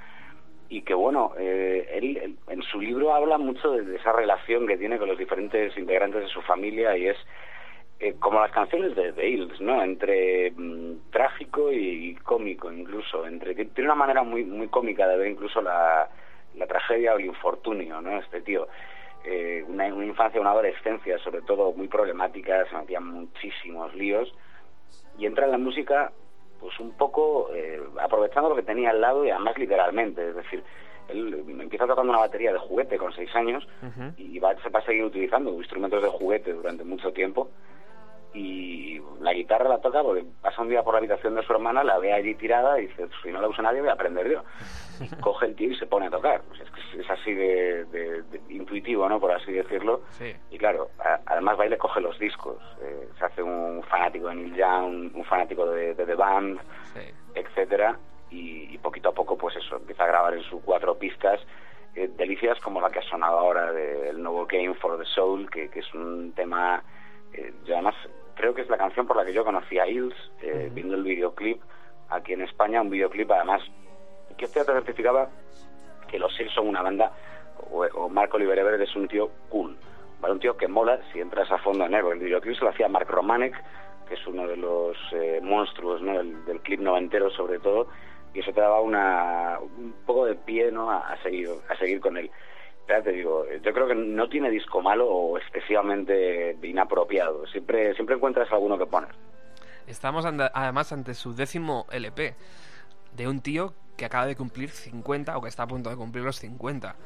y 0.69 0.83
que 0.83 0.95
bueno, 0.95 1.33
eh, 1.37 1.89
él, 1.93 2.17
él 2.19 2.37
en 2.49 2.63
su 2.63 2.81
libro 2.81 3.13
habla 3.13 3.37
mucho 3.39 3.73
de, 3.73 3.83
de 3.83 3.97
esa 3.97 4.13
relación 4.13 4.69
que 4.69 4.77
tiene 4.77 4.99
con 4.99 5.09
los 5.09 5.19
diferentes 5.19 5.77
integrantes 5.77 6.23
de 6.23 6.29
su 6.29 6.41
familia 6.43 6.97
y 6.97 7.09
es 7.09 7.17
eh, 8.01 8.17
como 8.19 8.41
las 8.41 8.51
canciones 8.51 8.95
de, 8.97 9.13
de 9.13 9.29
Hills, 9.29 9.61
¿no? 9.61 9.83
Entre 9.83 10.51
mm, 10.51 11.11
trágico 11.11 11.73
y, 11.73 12.11
y 12.11 12.15
cómico 12.17 12.73
incluso, 12.73 13.27
entre 13.27 13.55
tiene 13.55 13.89
una 13.89 13.95
manera 13.95 14.23
muy 14.23 14.45
muy 14.45 14.69
cómica 14.69 15.07
de 15.07 15.17
ver 15.17 15.29
incluso 15.29 15.63
la, 15.63 16.09
la 16.57 16.67
tragedia 16.67 17.15
o 17.15 17.19
el 17.19 17.27
infortunio, 17.27 18.01
¿no? 18.01 18.19
Este 18.19 18.41
tío. 18.41 18.69
Eh, 19.25 19.65
una, 19.67 19.87
una 19.87 20.05
infancia, 20.05 20.39
una 20.39 20.51
adolescencia, 20.51 21.19
sobre 21.19 21.41
todo 21.43 21.73
muy 21.73 21.89
problemática, 21.89 22.69
se 22.69 22.77
metían 22.77 23.07
muchísimos 23.07 23.95
líos 23.95 24.35
y 25.17 25.25
entra 25.25 25.47
en 25.47 25.53
la 25.53 25.59
música 25.59 26.13
pues 26.61 26.79
un 26.79 26.93
poco 26.93 27.51
eh, 27.55 27.81
aprovechando 28.01 28.51
lo 28.51 28.57
que 28.57 28.63
tenía 28.63 28.91
al 28.91 29.01
lado 29.01 29.25
y 29.25 29.31
además 29.31 29.57
literalmente, 29.57 30.29
es 30.29 30.37
decir, 30.37 30.63
él 31.09 31.45
empieza 31.61 31.87
tocando 31.87 32.11
una 32.11 32.21
batería 32.21 32.53
de 32.53 32.59
juguete 32.59 32.99
con 32.99 33.13
seis 33.13 33.35
años 33.35 33.67
y 34.17 34.39
va, 34.39 34.55
se 34.63 34.69
va 34.71 34.81
a 34.81 34.85
seguir 34.85 35.05
utilizando 35.05 35.53
instrumentos 35.53 36.03
de 36.03 36.09
juguete 36.09 36.53
durante 36.53 36.85
mucho 36.85 37.13
tiempo 37.13 37.51
y 38.35 39.01
la 39.21 39.33
guitarra 39.33 39.69
la 39.69 39.79
toca 39.81 40.03
porque 40.03 40.25
pasa 40.43 40.61
un 40.61 40.69
día 40.69 40.83
por 40.83 40.95
la 40.95 40.99
habitación 40.99 41.35
de 41.35 41.43
su 41.45 41.53
hermana, 41.53 41.85
la 41.85 41.99
ve 41.99 42.13
allí 42.13 42.35
tirada 42.35 42.79
y 42.81 42.89
dice, 42.89 43.07
si 43.23 43.31
no 43.31 43.41
la 43.41 43.49
usa 43.49 43.63
nadie 43.63 43.81
voy 43.81 43.91
a 43.91 43.95
aprender 43.95 44.29
yo. 44.31 44.43
Y 45.01 45.09
coge 45.23 45.47
el 45.47 45.55
tío 45.55 45.71
y 45.71 45.77
se 45.77 45.87
pone 45.87 46.07
a 46.07 46.11
tocar. 46.11 46.43
Pues 46.49 46.61
es, 46.61 46.71
que 46.71 47.01
es- 47.01 47.11
así 47.11 47.33
de, 47.33 47.85
de- 47.87 48.23
de 48.23 48.41
intuitivo, 48.53 49.09
¿no? 49.09 49.19
Por 49.21 49.31
así 49.33 49.53
decirlo. 49.53 50.03
Sí. 50.11 50.35
Y 50.51 50.59
claro, 50.59 50.89
a- 50.99 51.21
además 51.27 51.59
va 51.59 51.67
y 51.67 51.71
le 51.71 51.79
coge 51.79 52.01
los 52.01 52.19
discos. 52.19 52.59
Eh, 52.83 53.09
se 53.19 53.25
hace 53.25 53.43
un 53.43 53.83
fanático 53.85 54.29
de 54.29 54.35
Neil 54.37 54.55
Young, 54.57 55.11
un 55.15 55.25
fanático 55.25 55.67
de, 55.71 55.95
de 55.95 56.05
The 56.07 56.15
Band, 56.15 56.59
Sí. 56.93 57.01
etcétera 57.35 57.97
y, 58.31 58.75
y 58.75 58.79
poquito 58.79 59.11
a 59.11 59.13
poco 59.13 59.37
pues 59.39 59.55
eso 59.57 59.77
empieza 59.77 60.05
a 60.05 60.09
grabar 60.09 60.35
en 60.35 60.43
sus 60.43 60.61
cuatro 60.63 60.97
pistas 60.97 61.41
eh, 61.95 62.09
delicias 62.17 62.59
como 62.61 62.81
la 62.81 62.91
que 62.91 62.99
ha 63.01 63.03
sonado 63.03 63.39
ahora 63.39 63.71
del 63.73 64.21
nuevo 64.23 64.47
Game 64.47 64.75
for 64.75 64.99
the 64.99 65.05
Soul 65.05 65.49
que, 65.51 65.69
que 65.71 65.81
es 65.81 65.95
un 65.95 66.33
tema 66.33 66.83
eh, 67.33 67.53
yo 67.65 67.75
además 67.75 67.95
creo 68.35 68.55
que 68.55 68.63
es 68.63 68.69
la 68.69 68.79
canción 68.79 69.07
por 69.07 69.17
la 69.17 69.25
que 69.25 69.33
yo 69.33 69.45
conocí 69.45 69.79
a 69.79 69.87
Hills 69.87 70.15
eh, 70.43 70.71
viendo 70.73 70.95
el 70.95 71.03
videoclip 71.03 71.61
aquí 72.09 72.33
en 72.33 72.43
España 72.43 72.83
un 72.83 72.91
videoclip 72.91 73.31
además 73.31 73.63
que 74.37 74.45
este 74.47 74.65
te 74.65 74.73
certificaba 74.73 75.29
que 76.09 76.19
los 76.19 76.39
Hills 76.39 76.53
son 76.53 76.69
una 76.69 76.83
banda 76.83 77.13
o, 77.71 77.85
o 77.85 78.09
Marco 78.09 78.37
Oliver 78.37 78.59
Everett 78.59 78.83
es 78.83 78.97
un 78.97 79.09
tío 79.09 79.31
cool 79.49 79.77
¿vale? 80.21 80.35
un 80.35 80.41
tío 80.41 80.57
que 80.57 80.69
mola 80.69 81.01
si 81.13 81.21
entras 81.21 81.51
a 81.51 81.59
fondo 81.59 81.85
en 81.87 81.95
él 81.95 82.05
el 82.13 82.19
videoclip 82.19 82.57
se 82.57 82.65
lo 82.65 82.71
hacía 82.71 82.89
Mark 82.89 83.09
Romanek 83.09 83.55
que 84.09 84.15
es 84.15 84.27
uno 84.27 84.47
de 84.47 84.57
los 84.57 84.97
eh, 85.13 85.41
monstruos 85.43 86.03
¿no? 86.03 86.19
del, 86.19 86.45
del 86.45 86.61
clip 86.61 86.81
noventero 86.81 87.31
sobre 87.31 87.59
todo 87.59 87.89
y 88.35 88.41
eso 88.41 88.53
te 88.53 88.61
daba 88.61 88.81
una, 88.81 89.59
un 89.61 89.95
poco 90.05 90.27
de 90.27 90.35
pie 90.35 90.73
¿no? 90.73 90.91
a, 90.91 91.13
a 91.13 91.23
seguir 91.23 91.49
a 91.69 91.77
seguir 91.77 92.01
con 92.01 92.17
él 92.17 92.31
ya 92.89 93.03
te 93.03 93.13
digo, 93.13 93.47
yo 93.63 93.73
creo 93.73 93.87
que 93.87 93.95
no 93.95 94.29
tiene 94.29 94.51
disco 94.51 94.81
malo 94.81 95.09
o 95.09 95.39
excesivamente 95.39 96.57
inapropiado. 96.63 97.47
Siempre, 97.47 97.95
siempre 97.95 98.17
encuentras 98.17 98.51
alguno 98.53 98.79
que 98.79 98.87
poner. 98.87 99.11
Estamos 99.87 100.25
además 100.25 100.93
ante 100.93 101.15
su 101.15 101.35
décimo 101.35 101.87
LP 101.91 102.35
de 103.15 103.29
un 103.29 103.41
tío 103.41 103.75
que 103.97 104.05
acaba 104.05 104.27
de 104.27 104.37
cumplir 104.37 104.71
50 104.71 105.37
o 105.37 105.43
que 105.43 105.49
está 105.49 105.65
a 105.65 105.67
punto 105.67 105.91
de 105.91 105.97
cumplir 105.97 106.25
los 106.25 106.37
50. 106.39 106.97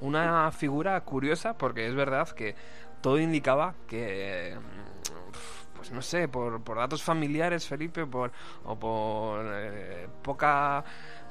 Una 0.00 0.50
figura 0.50 1.00
curiosa 1.02 1.56
porque 1.56 1.86
es 1.86 1.94
verdad 1.94 2.28
que 2.30 2.54
todo 3.00 3.18
indicaba 3.18 3.74
que, 3.86 4.56
mm, 4.56 5.76
pues 5.76 5.92
no 5.92 6.00
sé, 6.00 6.28
por, 6.28 6.62
por 6.62 6.78
datos 6.78 7.02
familiares, 7.02 7.66
Felipe, 7.66 8.06
por, 8.06 8.30
o 8.64 8.78
por 8.78 9.44
eh, 9.44 10.08
poca, 10.22 10.84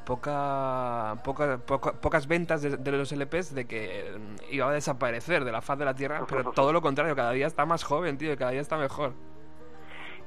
poca, 0.06 1.16
poca, 1.24 1.58
poca- 1.66 1.94
pocas 1.94 2.28
ventas 2.28 2.62
de, 2.62 2.78
de 2.78 2.92
los 2.92 3.12
LPs, 3.12 3.54
de 3.56 3.66
que 3.66 4.12
mm, 4.18 4.54
iba 4.54 4.70
a 4.70 4.74
desaparecer 4.74 5.44
de 5.46 5.52
la 5.52 5.62
faz 5.62 5.78
de 5.80 5.86
la 5.86 5.94
Tierra, 5.96 6.26
pero 6.28 6.52
todo 6.52 6.74
lo 6.74 6.82
contrario, 6.82 7.16
cada 7.16 7.32
día 7.32 7.48
está 7.48 7.66
más 7.66 7.84
joven, 7.84 8.18
tío, 8.18 8.34
y 8.34 8.38
cada 8.38 8.52
día 8.52 8.62
está 8.62 8.78
mejor. 8.78 9.14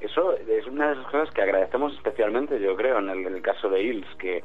Eso 0.01 0.33
es 0.37 0.67
una 0.67 0.87
de 0.87 0.93
esas 0.93 1.05
cosas 1.11 1.31
que 1.33 1.41
agradecemos 1.41 1.93
especialmente, 1.93 2.59
yo 2.59 2.75
creo, 2.75 2.99
en 2.99 3.09
el, 3.09 3.25
en 3.25 3.35
el 3.35 3.41
caso 3.41 3.69
de 3.69 3.81
Hills, 3.81 4.07
que, 4.19 4.43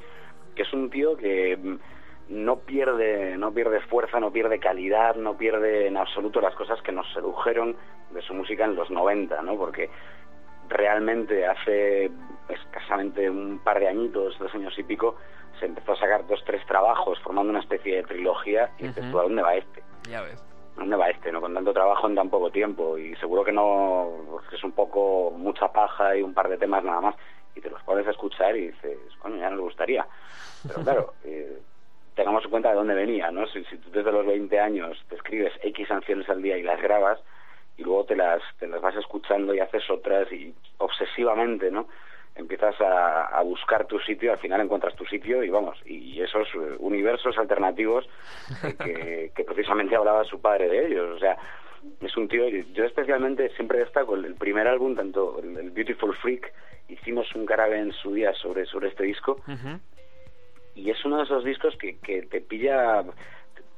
que 0.54 0.62
es 0.62 0.72
un 0.72 0.88
tío 0.90 1.16
que 1.16 1.56
mm, 1.56 1.76
no 2.44 2.60
pierde, 2.60 3.36
no 3.36 3.52
pierde 3.52 3.80
fuerza, 3.80 4.20
no 4.20 4.30
pierde 4.32 4.60
calidad, 4.60 5.16
no 5.16 5.36
pierde 5.36 5.88
en 5.88 5.96
absoluto 5.96 6.40
las 6.40 6.54
cosas 6.54 6.80
que 6.82 6.92
nos 6.92 7.12
sedujeron 7.12 7.76
de 8.12 8.22
su 8.22 8.34
música 8.34 8.64
en 8.64 8.76
los 8.76 8.90
90, 8.90 9.42
¿no? 9.42 9.56
Porque 9.56 9.90
realmente 10.70 11.46
hace 11.46 12.10
escasamente 12.48 13.28
un 13.28 13.58
par 13.58 13.78
de 13.78 13.88
añitos, 13.88 14.38
dos 14.38 14.54
años 14.54 14.76
y 14.78 14.82
pico, 14.82 15.16
se 15.58 15.66
empezó 15.66 15.92
a 15.92 15.96
sacar 15.96 16.26
dos, 16.26 16.42
tres 16.46 16.64
trabajos 16.66 17.18
formando 17.20 17.50
una 17.50 17.60
especie 17.60 17.96
de 17.96 18.02
trilogía 18.04 18.70
y 18.78 18.84
dices, 18.84 19.02
Ujú. 19.04 19.12
¿tú 19.12 19.18
a 19.18 19.22
dónde 19.24 19.42
va 19.42 19.54
este? 19.54 19.82
Ya 20.08 20.22
ves. 20.22 20.40
¿A 20.76 20.80
¿Dónde 20.80 20.96
va 20.96 21.10
este? 21.10 21.30
¿No? 21.30 21.40
Con 21.40 21.52
tanto 21.52 21.72
trabajo 21.72 22.08
en 22.08 22.14
tan 22.14 22.30
poco 22.30 22.50
tiempo. 22.50 22.96
Y 22.96 23.14
seguro 23.16 23.44
que 23.44 23.52
no, 23.52 24.40
que 24.48 24.56
es 24.56 24.64
un 24.64 24.72
poco 24.72 25.32
mucha 25.36 25.70
paja 25.70 26.16
y 26.16 26.22
un 26.22 26.32
par 26.32 26.48
de 26.48 26.56
temas 26.56 26.82
nada 26.82 27.00
más. 27.00 27.14
Y 27.54 27.60
te 27.60 27.68
los 27.68 27.82
pones 27.82 28.06
a 28.06 28.10
escuchar 28.10 28.56
y 28.56 28.68
dices, 28.68 28.98
coño, 29.18 29.36
ya 29.36 29.50
nos 29.50 29.60
gustaría. 29.60 30.06
Pero 30.66 30.80
claro, 30.84 31.14
eh, 31.24 31.58
tengamos 32.14 32.44
en 32.44 32.50
cuenta 32.50 32.70
de 32.70 32.76
dónde 32.76 32.94
venía, 32.94 33.30
¿no? 33.30 33.46
Si, 33.48 33.62
si 33.64 33.76
tú 33.78 33.90
desde 33.90 34.12
los 34.12 34.24
20 34.24 34.58
años 34.58 34.96
te 35.08 35.16
escribes 35.16 35.52
X 35.62 35.88
canciones 35.88 36.28
al 36.30 36.40
día 36.40 36.56
y 36.56 36.62
las 36.62 36.80
grabas, 36.80 37.20
y 37.80 37.82
luego 37.82 38.04
te 38.04 38.14
las, 38.14 38.42
te 38.58 38.68
las 38.68 38.80
vas 38.80 38.94
escuchando 38.96 39.54
y 39.54 39.60
haces 39.60 39.88
otras 39.88 40.30
y 40.30 40.54
obsesivamente, 40.78 41.70
¿no? 41.70 41.88
Empiezas 42.34 42.78
a, 42.80 43.26
a 43.26 43.40
buscar 43.42 43.86
tu 43.86 43.98
sitio, 44.00 44.32
al 44.32 44.38
final 44.38 44.60
encuentras 44.60 44.94
tu 44.94 45.06
sitio 45.06 45.42
y 45.42 45.48
vamos, 45.48 45.78
y 45.86 46.20
esos 46.20 46.46
eh, 46.54 46.76
universos 46.78 47.38
alternativos 47.38 48.06
que, 48.84 49.32
que 49.34 49.44
precisamente 49.46 49.96
hablaba 49.96 50.24
su 50.24 50.40
padre 50.40 50.68
de 50.68 50.86
ellos, 50.88 51.16
o 51.16 51.18
sea, 51.18 51.38
es 52.02 52.16
un 52.18 52.28
tío, 52.28 52.46
yo 52.48 52.84
especialmente 52.84 53.48
siempre 53.56 53.78
destaco 53.78 54.14
el, 54.14 54.34
primer 54.34 54.68
álbum, 54.68 54.94
tanto 54.94 55.40
el, 55.42 55.70
Beautiful 55.70 56.14
Freak, 56.16 56.52
hicimos 56.88 57.34
un 57.34 57.46
carabe 57.46 57.78
en 57.78 57.92
su 57.92 58.12
día 58.12 58.34
sobre, 58.34 58.66
sobre 58.66 58.88
este 58.88 59.04
disco, 59.04 59.40
y 60.74 60.90
es 60.90 61.02
uno 61.06 61.16
de 61.16 61.24
esos 61.24 61.44
discos 61.44 61.74
que, 61.78 61.98
que 61.98 62.22
te 62.22 62.42
pilla, 62.42 63.04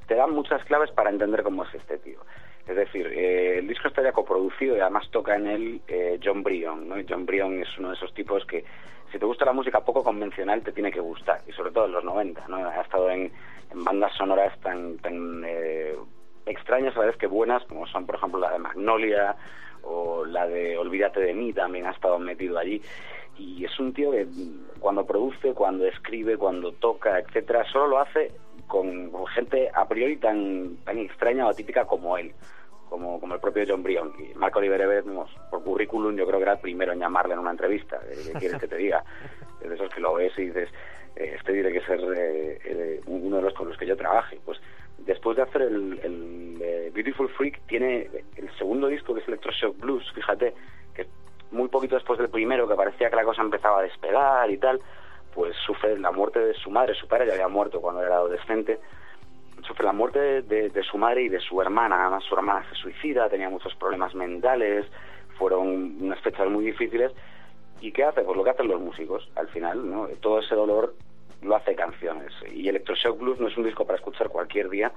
te 0.08 0.16
da 0.16 0.26
muchas 0.26 0.64
claves 0.64 0.90
para 0.90 1.10
entender 1.10 1.44
cómo 1.44 1.62
es 1.64 1.74
este 1.74 1.98
tío. 1.98 2.18
Es 2.66 2.76
decir, 2.76 3.06
eh, 3.08 3.58
el 3.58 3.66
disco 3.66 3.88
está 3.88 4.02
ya 4.02 4.12
coproducido 4.12 4.76
y 4.76 4.80
además 4.80 5.08
toca 5.10 5.34
en 5.34 5.46
él 5.48 5.80
eh, 5.88 6.20
John 6.22 6.42
Bryan, 6.42 6.88
¿no? 6.88 6.96
John 7.08 7.26
Bryan 7.26 7.60
es 7.60 7.78
uno 7.78 7.88
de 7.88 7.94
esos 7.94 8.14
tipos 8.14 8.44
que, 8.46 8.64
si 9.10 9.18
te 9.18 9.26
gusta 9.26 9.44
la 9.44 9.52
música 9.52 9.80
poco 9.80 10.04
convencional, 10.04 10.62
te 10.62 10.72
tiene 10.72 10.92
que 10.92 11.00
gustar, 11.00 11.40
y 11.46 11.52
sobre 11.52 11.72
todo 11.72 11.86
en 11.86 11.92
los 11.92 12.04
90, 12.04 12.46
¿no? 12.48 12.56
Ha 12.56 12.80
estado 12.82 13.10
en, 13.10 13.32
bandas 13.74 14.12
sonoras 14.16 14.58
tan, 14.60 15.44
eh, 15.44 15.96
extrañas 16.46 16.96
a 16.96 17.00
la 17.00 17.06
vez 17.06 17.16
que 17.16 17.26
buenas, 17.26 17.64
como 17.64 17.86
son, 17.86 18.06
por 18.06 18.16
ejemplo, 18.16 18.38
la 18.38 18.52
de 18.52 18.58
Magnolia 18.58 19.34
o 19.82 20.24
la 20.24 20.46
de 20.46 20.78
Olvídate 20.78 21.20
de 21.20 21.34
mí, 21.34 21.52
también 21.52 21.86
ha 21.86 21.90
estado 21.90 22.18
metido 22.18 22.58
allí. 22.58 22.80
Y 23.38 23.64
es 23.64 23.80
un 23.80 23.92
tío 23.92 24.12
que 24.12 24.26
cuando 24.78 25.06
produce, 25.06 25.54
cuando 25.54 25.86
escribe, 25.86 26.36
cuando 26.36 26.72
toca, 26.72 27.18
etcétera, 27.18 27.64
solo 27.72 27.88
lo 27.88 27.98
hace 27.98 28.30
con, 28.72 29.26
gente 29.26 29.70
a 29.74 29.86
priori 29.86 30.16
tan, 30.16 30.78
tan 30.84 30.96
extraña 30.98 31.46
o 31.46 31.50
atípica 31.50 31.84
como 31.84 32.16
él, 32.16 32.32
como, 32.88 33.20
como 33.20 33.34
el 33.34 33.40
propio 33.40 33.64
John 33.68 33.82
Bryan. 33.82 34.10
Y 34.18 34.34
Marco 34.34 34.60
Oliver 34.60 35.04
por 35.50 35.62
currículum, 35.62 36.16
yo 36.16 36.26
creo 36.26 36.38
que 36.38 36.44
era 36.44 36.52
el 36.54 36.58
primero 36.58 36.92
en 36.92 37.00
llamarle 37.00 37.34
en 37.34 37.40
una 37.40 37.50
entrevista. 37.50 38.00
Eh, 38.08 38.32
¿Qué 38.32 38.38
quieres 38.38 38.58
que 38.58 38.68
te 38.68 38.76
diga? 38.76 39.04
De 39.60 39.74
esos 39.74 39.90
que 39.90 40.00
lo 40.00 40.14
ves 40.14 40.32
y 40.38 40.46
dices, 40.46 40.70
eh, 41.16 41.34
este 41.38 41.52
tiene 41.52 41.70
que 41.70 41.82
ser 41.82 42.00
eh, 42.16 43.00
uno 43.06 43.36
de 43.36 43.42
los 43.42 43.52
con 43.52 43.68
los 43.68 43.76
que 43.76 43.86
yo 43.86 43.94
trabaje. 43.94 44.40
Pues 44.42 44.58
después 44.98 45.36
de 45.36 45.42
hacer 45.42 45.62
el, 45.62 46.90
Beautiful 46.94 47.28
Freak, 47.30 47.60
tiene 47.66 48.08
el 48.36 48.50
segundo 48.56 48.86
disco 48.86 49.14
que 49.14 49.20
es 49.20 49.28
Electroshock 49.28 49.78
Blues, 49.78 50.10
fíjate, 50.14 50.54
que 50.94 51.06
muy 51.50 51.68
poquito 51.68 51.94
después 51.94 52.18
del 52.18 52.28
primero, 52.28 52.68
que 52.68 52.74
parecía 52.74 53.10
que 53.10 53.16
la 53.16 53.24
cosa 53.24 53.42
empezaba 53.42 53.80
a 53.80 53.82
despegar 53.82 54.50
y 54.50 54.58
tal, 54.58 54.78
pues 55.34 55.56
sufre 55.66 55.98
la 55.98 56.12
muerte 56.12 56.38
de 56.38 56.54
su 56.54 56.70
madre, 56.70 56.94
su 56.94 57.06
padre 57.06 57.26
ya 57.26 57.34
había 57.34 57.48
muerto 57.48 57.80
cuando 57.80 58.02
era 58.02 58.16
adolescente, 58.16 58.78
sufre 59.66 59.84
la 59.84 59.92
muerte 59.92 60.42
de, 60.42 60.82
su 60.82 60.98
madre 60.98 61.22
y 61.22 61.28
de 61.28 61.40
su 61.40 61.60
hermana, 61.60 62.02
además 62.02 62.24
su 62.24 62.34
hermana 62.34 62.66
se 62.68 62.74
suicida, 62.76 63.28
tenía 63.28 63.48
muchos 63.48 63.74
problemas 63.76 64.14
mentales, 64.14 64.86
fueron 65.38 65.96
unas 66.00 66.20
fechas 66.20 66.48
muy 66.48 66.64
difíciles, 66.64 67.12
¿y 67.80 67.92
qué 67.92 68.04
hace? 68.04 68.22
Pues 68.22 68.36
lo 68.36 68.44
que 68.44 68.50
hacen 68.50 68.68
los 68.68 68.80
músicos, 68.80 69.28
al 69.36 69.48
final, 69.48 69.88
¿no? 69.88 70.08
Todo 70.20 70.40
ese 70.40 70.54
dolor 70.54 70.94
lo 71.42 71.56
hace 71.56 71.74
canciones, 71.74 72.32
y 72.52 72.68
Electroshock 72.68 73.18
Blues 73.18 73.40
no 73.40 73.48
es 73.48 73.56
un 73.56 73.64
disco 73.64 73.84
para 73.84 73.98
escuchar 73.98 74.28
cualquier 74.28 74.68
día, 74.68 74.92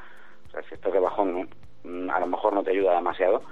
o 0.47 0.51
sea, 0.51 0.61
si 0.63 0.75
estás 0.75 0.93
bajón, 0.99 1.33
¿no? 1.33 1.47
Mm, 1.83 2.09
a 2.09 2.19
lo 2.19 2.27
mejor 2.27 2.53
no 2.53 2.63
te 2.63 2.71
ayuda 2.71 2.95
demasiado, 2.95 3.43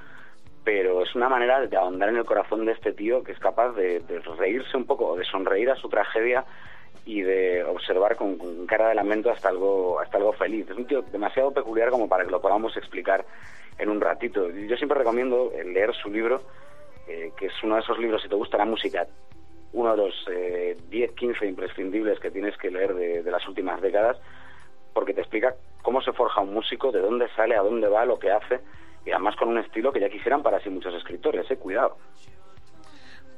pero 0.63 1.03
es 1.03 1.13
una 1.15 1.29
manera 1.29 1.65
de 1.65 1.75
ahondar 1.77 2.09
en 2.09 2.17
el 2.17 2.25
corazón 2.25 2.65
de 2.65 2.71
este 2.71 2.93
tío 2.93 3.23
que 3.23 3.33
es 3.33 3.39
capaz 3.39 3.73
de, 3.73 4.01
reírse 4.37 4.77
un 4.77 4.85
poco, 4.85 5.15
de 5.17 5.25
sonreír 5.25 5.69
a 5.69 5.75
su 5.75 5.89
tragedia 5.89 6.45
y 7.05 7.21
de 7.21 7.63
observar 7.65 8.15
con, 8.15 8.65
cara 8.65 8.89
de 8.89 8.95
lamento 8.95 9.29
hasta 9.29 9.49
algo, 9.49 9.99
hasta 9.99 10.17
algo 10.17 10.31
feliz. 10.33 10.69
Es 10.69 10.77
un 10.77 10.87
tío 10.87 11.01
demasiado 11.01 11.51
peculiar 11.51 11.89
como 11.89 12.07
para 12.07 12.23
que 12.23 12.31
lo 12.31 12.41
podamos 12.41 12.77
explicar 12.77 13.25
en 13.77 13.89
un 13.89 13.99
ratito. 13.99 14.49
Yo 14.49 14.77
siempre 14.77 14.97
recomiendo 14.97 15.51
leer 15.65 15.93
su 15.95 16.09
libro, 16.09 16.41
eh, 17.07 17.31
que 17.37 17.47
es 17.47 17.63
uno 17.63 17.75
de 17.75 17.81
esos 17.81 17.99
libros, 17.99 18.21
si 18.21 18.29
te 18.29 18.35
gusta 18.35 18.57
la 18.57 18.65
música, 18.65 19.05
uno 19.73 19.91
de 19.91 19.97
los 19.97 20.27
eh, 20.31 20.77
10, 20.89 21.11
15 21.11 21.45
imprescindibles 21.45 22.19
que 22.19 22.31
tienes 22.31 22.55
que 22.57 22.71
leer 22.71 22.93
de 22.93 23.31
las 23.31 23.45
últimas 23.47 23.81
décadas, 23.81 24.17
porque 24.93 25.13
te 25.13 25.21
explica 25.21 25.55
cómo 25.81 26.01
se 26.01 26.13
forja 26.13 26.41
un 26.41 26.53
músico, 26.53 26.91
de 26.91 27.01
dónde 27.01 27.27
sale, 27.35 27.55
a 27.55 27.61
dónde 27.61 27.87
va, 27.89 28.05
lo 28.05 28.19
que 28.19 28.31
hace, 28.31 28.61
y 29.05 29.11
además 29.11 29.35
con 29.35 29.49
un 29.49 29.57
estilo 29.57 29.91
que 29.91 29.99
ya 29.99 30.09
quisieran 30.09 30.41
para 30.43 30.59
sí 30.61 30.69
muchos 30.69 30.93
escritores, 30.95 31.49
eh, 31.51 31.57
cuidado. 31.57 31.97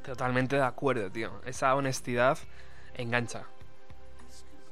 Totalmente 0.04 0.56
de 0.56 0.62
acuerdo, 0.64 1.10
tío. 1.12 1.32
Esa 1.46 1.76
honestidad 1.76 2.38
engancha. 2.96 3.44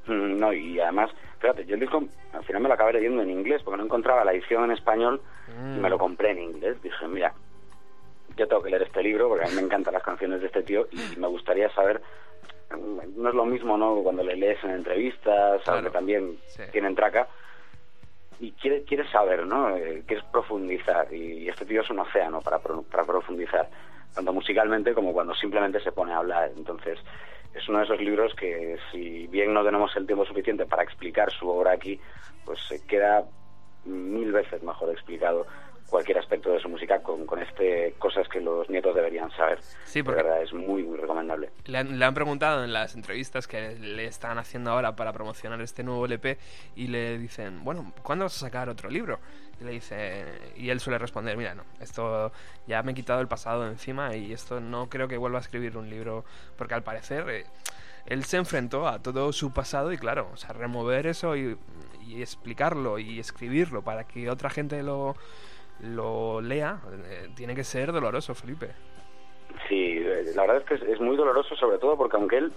Mm, 0.05 0.37
No, 0.39 0.53
y 0.53 0.79
además, 0.79 1.09
fíjate, 1.39 1.65
yo 1.65 1.73
el 1.75 1.79
disco 1.79 2.03
al 2.33 2.43
final 2.43 2.61
me 2.61 2.67
lo 2.67 2.73
acabé 2.75 2.93
leyendo 2.93 3.21
en 3.23 3.29
inglés 3.31 3.61
porque 3.63 3.77
no 3.77 3.85
encontraba 3.85 4.23
la 4.23 4.33
edición 4.33 4.65
en 4.65 4.71
español 4.71 5.21
y 5.75 5.79
me 5.79 5.89
lo 5.89 5.97
compré 5.97 6.31
en 6.31 6.39
inglés. 6.39 6.81
Dije, 6.81 7.07
mira, 7.07 7.33
yo 8.37 8.47
tengo 8.47 8.61
que 8.61 8.69
leer 8.69 8.83
este 8.83 9.01
libro 9.03 9.29
porque 9.29 9.45
a 9.45 9.47
mí 9.49 9.55
me 9.55 9.61
encantan 9.61 9.93
las 9.93 10.03
canciones 10.03 10.41
de 10.41 10.47
este 10.47 10.63
tío 10.63 10.87
y 10.91 10.97
me 11.19 11.27
gustaría 11.27 11.69
saber. 11.73 12.01
mm, 12.71 12.99
No 13.21 13.29
es 13.29 13.35
lo 13.35 13.45
mismo, 13.45 13.77
¿no? 13.77 13.95
Cuando 14.03 14.23
le 14.23 14.35
lees 14.35 14.63
en 14.63 14.71
entrevistas, 14.71 15.61
Claro, 15.63 15.79
aunque 15.79 15.91
también 15.91 16.37
sí. 16.47 16.61
tienen 16.71 16.95
traca. 16.95 17.27
Y 18.43 18.51
quieres, 18.51 19.09
saber, 19.09 19.45
¿no? 19.45 19.73
Eh, 19.77 20.03
quieres 20.05 20.25
profundizar. 20.25 21.07
Y 21.13 21.47
este 21.47 21.65
tío 21.65 21.79
es 21.79 21.89
un 21.89 21.99
océano 21.99 22.41
para, 22.41 22.59
para 22.59 23.05
profundizar, 23.05 23.69
tanto 24.13 24.33
musicalmente 24.33 24.93
como 24.93 25.13
cuando 25.13 25.33
simplemente 25.33 25.79
se 25.79 25.93
pone 25.93 26.11
a 26.11 26.17
hablar. 26.17 26.51
Entonces, 26.57 26.99
es 27.53 27.69
uno 27.69 27.77
de 27.77 27.85
esos 27.85 28.01
libros 28.01 28.35
que 28.35 28.77
si 28.91 29.27
bien 29.27 29.53
no 29.53 29.63
tenemos 29.63 29.95
el 29.95 30.05
tiempo 30.05 30.25
suficiente 30.25 30.65
para 30.65 30.83
explicar 30.83 31.31
su 31.31 31.47
obra 31.47 31.71
aquí, 31.71 31.97
pues 32.43 32.59
se 32.67 32.85
queda 32.85 33.23
mil 33.85 34.33
veces 34.33 34.61
mejor 34.61 34.89
explicado 34.89 35.47
cualquier 35.93 36.17
aspecto 36.17 36.51
de 36.51 36.59
su 36.59 36.67
música 36.69 37.03
con, 37.03 37.27
con 37.27 37.39
este 37.39 37.93
cosas 37.99 38.27
que 38.27 38.41
los 38.41 38.67
nietos 38.67 38.95
deberían 38.95 39.29
saber. 39.37 39.59
Sí, 39.85 39.99
De 39.99 40.03
porque- 40.05 40.23
verdad, 40.23 40.41
es 40.41 40.51
muy, 40.51 40.81
muy 40.81 40.97
recomendable. 40.97 41.51
Le 41.65 41.77
han, 41.77 41.99
le 41.99 42.03
han 42.03 42.15
preguntado 42.15 42.63
en 42.63 42.73
las 42.73 42.95
entrevistas 42.95 43.47
que 43.47 43.75
le 43.75 44.05
están 44.05 44.39
haciendo 44.39 44.71
ahora 44.71 44.95
para 44.95 45.13
promocionar 45.13 45.61
este 45.61 45.83
nuevo 45.83 46.05
LP 46.07 46.39
y 46.75 46.87
le 46.87 47.19
dicen, 47.19 47.63
bueno, 47.63 47.93
¿cuándo 48.01 48.25
vas 48.25 48.35
a 48.37 48.39
sacar 48.39 48.69
otro 48.69 48.89
libro? 48.89 49.19
Y 49.61 49.65
le 49.65 49.71
dice, 49.73 50.25
y 50.57 50.71
él 50.71 50.79
suele 50.79 50.97
responder, 50.97 51.37
mira, 51.37 51.53
no, 51.53 51.63
esto 51.79 52.31
ya 52.65 52.81
me 52.81 52.93
he 52.93 52.95
quitado 52.95 53.21
el 53.21 53.27
pasado 53.27 53.61
de 53.65 53.69
encima 53.69 54.15
y 54.15 54.33
esto 54.33 54.59
no 54.59 54.89
creo 54.89 55.07
que 55.07 55.17
vuelva 55.17 55.37
a 55.37 55.41
escribir 55.41 55.77
un 55.77 55.91
libro, 55.91 56.25
porque 56.57 56.73
al 56.73 56.81
parecer 56.81 57.29
eh, 57.29 57.45
él 58.07 58.23
se 58.25 58.37
enfrentó 58.37 58.87
a 58.87 58.97
todo 58.97 59.31
su 59.31 59.53
pasado 59.53 59.93
y 59.93 59.99
claro, 59.99 60.27
o 60.33 60.37
sea, 60.37 60.53
remover 60.53 61.05
eso 61.05 61.35
y, 61.37 61.55
y 62.07 62.19
explicarlo 62.23 62.97
y 62.97 63.19
escribirlo 63.19 63.83
para 63.83 64.05
que 64.05 64.27
otra 64.31 64.49
gente 64.49 64.81
lo, 64.81 65.15
lo 65.81 66.41
lea, 66.41 66.79
eh, 67.05 67.29
tiene 67.35 67.55
que 67.55 67.63
ser 67.63 67.91
doloroso, 67.91 68.33
Felipe. 68.33 68.71
Sí, 69.67 69.97
eh, 69.97 70.23
la 70.35 70.43
verdad 70.43 70.57
es 70.57 70.65
que 70.65 70.75
es, 70.75 70.81
es 70.83 70.99
muy 70.99 71.15
doloroso, 71.15 71.55
sobre 71.55 71.77
todo 71.77 71.97
porque 71.97 72.17
aunque 72.17 72.37
él 72.37 72.51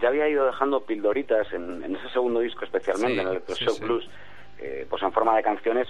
ya 0.00 0.08
había 0.08 0.28
ido 0.28 0.46
dejando 0.46 0.84
pildoritas 0.84 1.52
en, 1.52 1.82
en 1.82 1.96
ese 1.96 2.08
segundo 2.10 2.40
disco, 2.40 2.64
especialmente 2.64 3.14
Sí, 3.14 3.20
en 3.20 3.26
el 3.26 3.32
Electroshock 3.32 3.68
sí, 3.70 3.78
sí. 3.78 3.84
Blues, 3.84 4.10
eh, 4.58 4.86
pues 4.88 5.02
en 5.02 5.12
forma 5.12 5.36
de 5.36 5.42
canciones, 5.42 5.88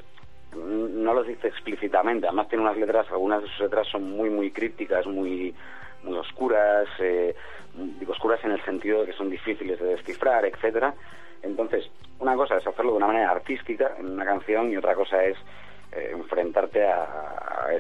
mm, 0.53 1.03
no 1.03 1.15
lo 1.15 1.23
dice 1.25 1.49
explícitamente. 1.49 2.27
Además 2.27 2.49
tiene 2.49 2.65
unas 2.65 2.77
letras, 2.77 3.07
algunas 3.11 3.43
de 3.43 3.49
sus 3.49 3.61
letras 3.61 3.87
son 3.89 4.11
muy, 4.11 4.31
muy 4.31 4.51
crípticas, 4.51 5.07
muy, 5.07 5.55
muy 6.03 6.17
oscuras, 6.17 6.87
eh, 7.01 7.35
digo 7.75 8.13
oscuras 8.13 8.43
en 8.45 8.53
el 8.53 8.65
sentido 8.65 9.01
de 9.01 9.07
que 9.07 9.13
son 9.13 9.31
difíciles 9.31 9.79
de 9.79 9.87
descifrar, 9.87 10.45
etcétera. 10.45 10.95
Entonces, 11.43 11.91
una 12.19 12.35
cosa 12.35 12.57
es 12.57 12.67
hacerlo 12.67 12.93
de 12.93 12.97
una 12.97 13.07
manera 13.09 13.31
artística 13.31 13.95
en 13.99 14.13
una 14.13 14.25
canción 14.25 14.73
y 14.73 14.77
otra 14.77 14.95
cosa 14.95 15.25
es 15.25 15.37
eh, 15.93 16.11
enfrentarte 16.13 16.87
a, 16.87 17.35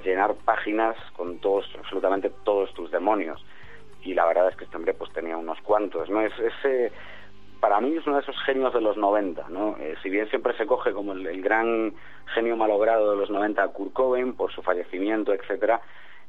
llenar 0.04 0.34
páginas 0.44 0.96
con 1.16 1.38
todos, 1.38 1.66
absolutamente 1.78 2.30
todos 2.44 2.72
tus 2.74 2.90
demonios. 2.90 3.44
Y 4.02 4.14
la 4.14 4.26
verdad 4.26 4.48
es 4.48 4.56
que 4.56 4.64
este 4.64 4.76
hombre 4.76 4.94
pues 4.94 5.12
tenía 5.12 5.36
unos 5.36 5.60
cuantos, 5.62 6.08
¿no? 6.10 6.20
Es 6.20 6.32
ese 6.38 6.92
para 7.60 7.80
mí 7.80 7.96
es 7.96 8.06
uno 8.06 8.16
de 8.16 8.22
esos 8.22 8.40
genios 8.44 8.72
de 8.72 8.80
los 8.80 8.96
90, 8.96 9.48
¿no? 9.48 9.76
Eh, 9.80 9.96
si 10.02 10.10
bien 10.10 10.28
siempre 10.28 10.56
se 10.56 10.66
coge 10.66 10.92
como 10.92 11.12
el, 11.12 11.42
gran 11.42 11.92
genio 12.34 12.56
malogrado 12.56 13.10
de 13.10 13.16
los 13.16 13.30
90 13.30 13.62
a 13.62 13.68
Kurt 13.68 13.92
Cobain 13.92 14.34
por 14.34 14.52
su 14.52 14.62
fallecimiento, 14.62 15.32
etcétera, 15.32 15.80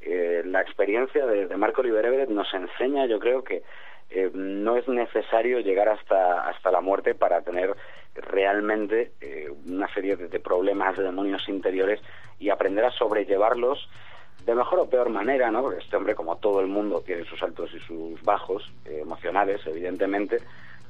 eh, 0.01 0.41
la 0.45 0.61
experiencia 0.61 1.25
de, 1.25 1.55
Marco 1.57 1.81
Oliver 1.81 2.29
nos 2.29 2.51
enseña, 2.53 3.05
yo 3.05 3.19
creo 3.19 3.43
que 3.43 3.63
eh, 4.09 4.31
no 4.33 4.77
es 4.77 4.87
necesario 4.87 5.59
llegar 5.59 5.89
hasta, 5.89 6.47
hasta 6.47 6.71
la 6.71 6.81
muerte 6.81 7.13
para 7.13 7.41
tener 7.41 7.75
realmente 8.21 9.13
eh, 9.21 9.49
una 9.67 9.91
serie 9.93 10.15
de, 10.15 10.39
problemas, 10.39 10.97
de 10.97 11.03
demonios 11.03 11.47
interiores 11.49 11.99
y 12.39 12.49
aprender 12.49 12.85
a 12.85 12.91
sobrellevarlos 12.91 13.89
de 14.45 14.55
mejor 14.55 14.79
o 14.79 14.89
peor 14.89 15.09
manera, 15.09 15.51
¿no? 15.51 15.61
Porque 15.61 15.79
este 15.79 15.97
hombre, 15.97 16.15
como 16.15 16.37
todo 16.37 16.61
el 16.61 16.67
mundo, 16.67 17.01
tiene 17.05 17.25
sus 17.25 17.41
altos 17.43 17.71
y 17.73 17.79
sus 17.79 18.21
bajos 18.23 18.71
eh, 18.85 18.99
emocionales, 19.01 19.61
evidentemente. 19.65 20.37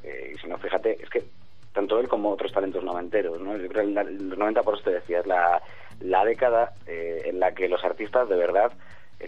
Eh, 0.04 0.34
y 0.36 0.38
si 0.38 0.48
no, 0.48 0.58
fíjate, 0.58 1.02
es 1.02 1.10
que 1.10 1.24
tanto 1.74 2.00
él 2.00 2.08
como 2.08 2.30
otros 2.30 2.52
talentos 2.52 2.84
noventeros, 2.84 3.40
¿no? 3.42 3.58
Yo 3.58 3.68
creo 3.68 3.86
que 3.86 4.12
los 4.12 4.38
90, 4.38 4.64
por 4.64 4.82
te 4.82 4.92
decía, 4.92 5.20
es 5.20 5.28
la, 5.28 5.62
la 6.02 6.26
década 6.26 6.74
en 6.86 7.40
la 7.40 7.54
que 7.54 7.68
los 7.68 7.84
artistas 7.84 8.28
de 8.30 8.36
verdad 8.36 8.72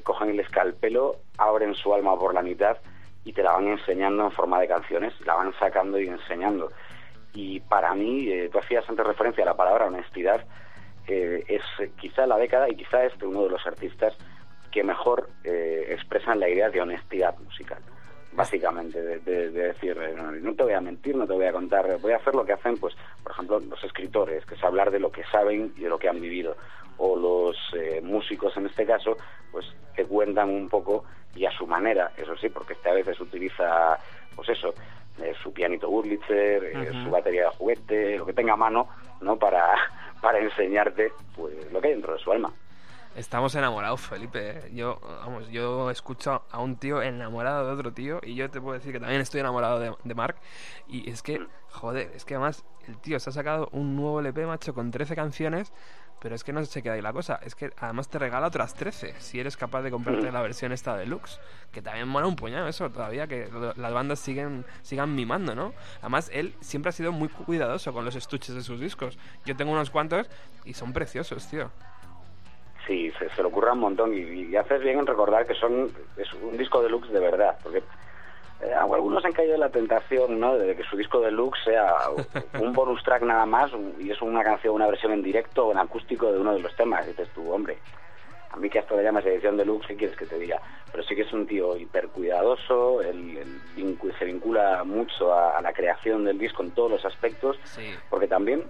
cogen 0.03 0.29
el 0.31 0.39
escalpelo, 0.39 1.17
abren 1.37 1.75
su 1.75 1.93
alma 1.93 2.17
por 2.17 2.33
la 2.33 2.41
mitad 2.41 2.77
y 3.23 3.33
te 3.33 3.43
la 3.43 3.53
van 3.53 3.67
enseñando 3.67 4.25
en 4.25 4.31
forma 4.31 4.59
de 4.59 4.67
canciones, 4.67 5.13
la 5.25 5.35
van 5.35 5.53
sacando 5.59 5.99
y 5.99 6.07
enseñando. 6.07 6.71
Y 7.33 7.59
para 7.61 7.93
mí, 7.93 8.27
eh, 8.29 8.49
tú 8.51 8.59
hacías 8.59 8.87
antes 8.89 9.05
referencia 9.05 9.43
a 9.43 9.47
la 9.47 9.55
palabra 9.55 9.87
honestidad, 9.87 10.43
eh, 11.07 11.43
es 11.47 11.61
eh, 11.79 11.91
quizá 11.99 12.25
la 12.27 12.37
década 12.37 12.69
y 12.69 12.75
quizá 12.75 13.03
este 13.05 13.25
uno 13.25 13.43
de 13.43 13.49
los 13.49 13.65
artistas 13.65 14.13
que 14.71 14.83
mejor 14.83 15.29
eh, 15.43 15.87
expresan 15.89 16.39
la 16.39 16.49
idea 16.49 16.69
de 16.69 16.81
honestidad 16.81 17.37
musical. 17.39 17.79
Básicamente, 18.33 19.01
de, 19.01 19.19
de- 19.19 19.49
de 19.51 19.63
decir, 19.73 19.97
no, 20.41 20.55
te 20.55 20.63
voy 20.63 20.71
a 20.73 20.79
mentir, 20.79 21.15
no 21.17 21.27
te 21.27 21.33
voy 21.33 21.45
a 21.45 21.51
contar, 21.51 21.97
voy 21.99 22.13
a 22.13 22.17
hacer 22.17 22.33
lo 22.33 22.45
que 22.45 22.53
hacen, 22.53 22.77
pues, 22.77 22.95
por 23.23 23.33
ejemplo, 23.33 23.59
los 23.59 23.83
escritores, 23.83 24.45
que 24.45 24.55
es 24.55 24.63
hablar 24.63 24.89
de 24.89 24.99
lo 24.99 25.11
que 25.11 25.23
saben 25.25 25.73
y 25.75 25.81
de 25.81 25.89
lo 25.89 25.99
que 25.99 26.07
han 26.07 26.21
vivido, 26.21 26.55
o 26.97 27.17
los 27.17 27.57
músicos 28.03 28.55
en 28.55 28.67
este 28.67 28.85
caso, 28.85 29.17
pues, 29.51 29.65
que 29.93 30.05
cuentan 30.05 30.49
un 30.49 30.69
poco 30.69 31.03
y 31.35 31.45
a 31.45 31.51
su 31.51 31.67
manera, 31.67 32.11
eso 32.15 32.37
sí, 32.37 32.47
porque 32.47 32.71
este 32.73 32.89
a 32.89 32.93
veces 32.93 33.19
utiliza, 33.19 33.99
pues 34.33 34.47
eso, 34.47 34.73
eh, 35.23 35.33
su 35.41 35.53
pianito 35.53 35.89
Wurlitzer, 35.89 36.63
eh, 36.63 37.03
su 37.03 37.09
batería 37.09 37.43
de 37.43 37.49
juguete, 37.57 38.17
lo 38.17 38.25
que 38.25 38.33
tenga 38.33 38.53
a 38.53 38.57
mano, 38.57 38.87
¿no? 39.21 39.37
Para, 39.37 39.75
para 40.21 40.39
enseñarte, 40.39 41.11
pues, 41.35 41.71
lo 41.71 41.81
que 41.81 41.87
hay 41.87 41.93
dentro 41.93 42.13
de 42.13 42.19
su 42.19 42.31
alma. 42.31 42.51
Estamos 43.15 43.53
enamorados, 43.55 43.99
Felipe. 43.99 44.69
Yo, 44.71 44.99
vamos, 45.01 45.49
yo 45.49 45.91
escucho 45.91 46.43
a 46.49 46.61
un 46.61 46.77
tío 46.77 47.01
enamorado 47.01 47.67
de 47.67 47.73
otro 47.73 47.91
tío 47.91 48.21
y 48.23 48.35
yo 48.35 48.49
te 48.49 48.61
puedo 48.61 48.73
decir 48.73 48.93
que 48.93 49.01
también 49.01 49.19
estoy 49.19 49.41
enamorado 49.41 49.79
de, 49.79 49.93
de 50.01 50.15
Mark. 50.15 50.37
Y 50.87 51.09
es 51.09 51.21
que, 51.21 51.45
joder, 51.71 52.09
es 52.15 52.23
que 52.23 52.35
además 52.35 52.63
el 52.87 52.97
tío 52.97 53.19
se 53.19 53.29
ha 53.29 53.33
sacado 53.33 53.67
un 53.73 53.97
nuevo 53.97 54.21
LP, 54.21 54.45
macho, 54.45 54.73
con 54.73 54.91
13 54.91 55.15
canciones, 55.15 55.73
pero 56.21 56.35
es 56.35 56.43
que 56.43 56.53
no 56.53 56.63
se 56.63 56.83
queda 56.83 56.93
ahí 56.93 57.01
la 57.01 57.13
cosa. 57.13 57.39
Es 57.43 57.55
que 57.55 57.71
además 57.79 58.07
te 58.07 58.19
regala 58.19 58.47
otras 58.47 58.75
13 58.75 59.15
si 59.17 59.39
eres 59.39 59.57
capaz 59.57 59.81
de 59.81 59.89
comprarte 59.89 60.31
la 60.31 60.41
versión 60.41 60.71
esta 60.71 60.95
deluxe. 60.95 61.39
Que 61.71 61.81
también 61.81 62.07
mola 62.07 62.27
un 62.27 62.35
puñado 62.35 62.67
eso, 62.67 62.89
todavía 62.91 63.25
que 63.25 63.47
las 63.75 63.93
bandas 63.93 64.19
siguen, 64.19 64.63
sigan 64.83 65.15
mimando, 65.15 65.55
¿no? 65.55 65.73
Además, 65.99 66.29
él 66.31 66.53
siempre 66.59 66.89
ha 66.89 66.91
sido 66.91 67.11
muy 67.11 67.27
cuidadoso 67.27 67.91
con 67.91 68.05
los 68.05 68.15
estuches 68.15 68.53
de 68.53 68.61
sus 68.61 68.79
discos. 68.79 69.17
Yo 69.45 69.55
tengo 69.55 69.71
unos 69.71 69.89
cuantos 69.89 70.29
y 70.63 70.73
son 70.73 70.93
preciosos, 70.93 71.49
tío. 71.49 71.71
Sí, 72.85 73.11
se, 73.17 73.29
se 73.29 73.41
le 73.41 73.47
ocurra 73.47 73.73
un 73.73 73.79
montón 73.79 74.13
y, 74.13 74.21
y 74.21 74.55
haces 74.55 74.81
bien 74.81 74.99
en 74.99 75.07
recordar 75.07 75.47
que 75.47 75.55
son 75.55 75.91
es 76.17 76.31
un 76.33 76.55
disco 76.57 76.83
deluxe 76.83 77.11
de 77.11 77.19
verdad, 77.19 77.57
porque 77.63 77.83
eh, 78.63 78.73
algunos 78.73 79.23
han 79.25 79.31
caído 79.33 79.55
en 79.55 79.59
la 79.61 79.69
tentación 79.69 80.39
¿no? 80.39 80.57
de 80.57 80.75
que 80.75 80.83
su 80.83 80.95
disco 80.97 81.19
deluxe 81.19 81.63
sea 81.63 81.95
un 82.59 82.73
bonus 82.73 83.03
track 83.03 83.23
nada 83.23 83.45
más 83.45 83.71
y 83.99 84.11
es 84.11 84.21
una 84.21 84.43
canción, 84.43 84.75
una 84.75 84.87
versión 84.87 85.11
en 85.13 85.23
directo 85.23 85.67
o 85.67 85.71
en 85.71 85.77
acústico 85.79 86.31
de 86.31 86.39
uno 86.39 86.53
de 86.53 86.59
los 86.59 86.75
temas. 86.75 87.05
Y 87.05 87.09
dices 87.11 87.29
tú, 87.33 87.51
hombre, 87.51 87.77
a 88.51 88.57
mí 88.57 88.69
que 88.69 88.79
hasta 88.79 88.95
le 88.95 89.03
llamas 89.03 89.25
edición 89.25 89.57
deluxe, 89.57 89.87
¿qué 89.87 89.95
quieres 89.95 90.17
que 90.17 90.25
te 90.25 90.37
diga? 90.37 90.59
Pero 90.91 91.03
sí 91.03 91.15
que 91.15 91.21
es 91.21 91.31
un 91.33 91.47
tío 91.47 91.77
hiper 91.77 92.09
cuidadoso, 92.09 93.01
él, 93.01 93.39
se 94.19 94.25
vincula 94.25 94.83
mucho 94.83 95.33
a, 95.33 95.57
a 95.57 95.61
la 95.61 95.71
creación 95.73 96.25
del 96.25 96.37
disco 96.37 96.61
en 96.63 96.71
todos 96.71 96.91
los 96.91 97.05
aspectos, 97.05 97.57
Sí. 97.63 97.93
porque 98.09 98.27
también 98.27 98.63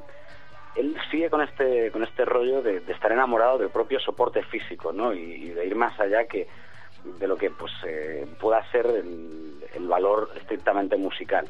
él 0.75 0.95
sigue 1.09 1.29
con 1.29 1.41
este 1.41 1.91
con 1.91 2.03
este 2.03 2.23
rollo 2.23 2.61
de, 2.61 2.79
de 2.79 2.93
estar 2.93 3.11
enamorado 3.11 3.57
del 3.57 3.69
propio 3.71 3.99
soporte 3.99 4.41
físico, 4.43 4.93
¿no? 4.93 5.13
Y, 5.13 5.19
y 5.19 5.49
de 5.49 5.65
ir 5.65 5.75
más 5.75 5.99
allá 5.99 6.25
que 6.27 6.47
de 7.03 7.27
lo 7.27 7.37
que 7.37 7.49
pues 7.49 7.71
eh, 7.85 8.27
pueda 8.39 8.63
ser 8.71 8.85
el, 8.87 9.87
valor 9.87 10.29
estrictamente 10.37 10.95
musical. 10.95 11.45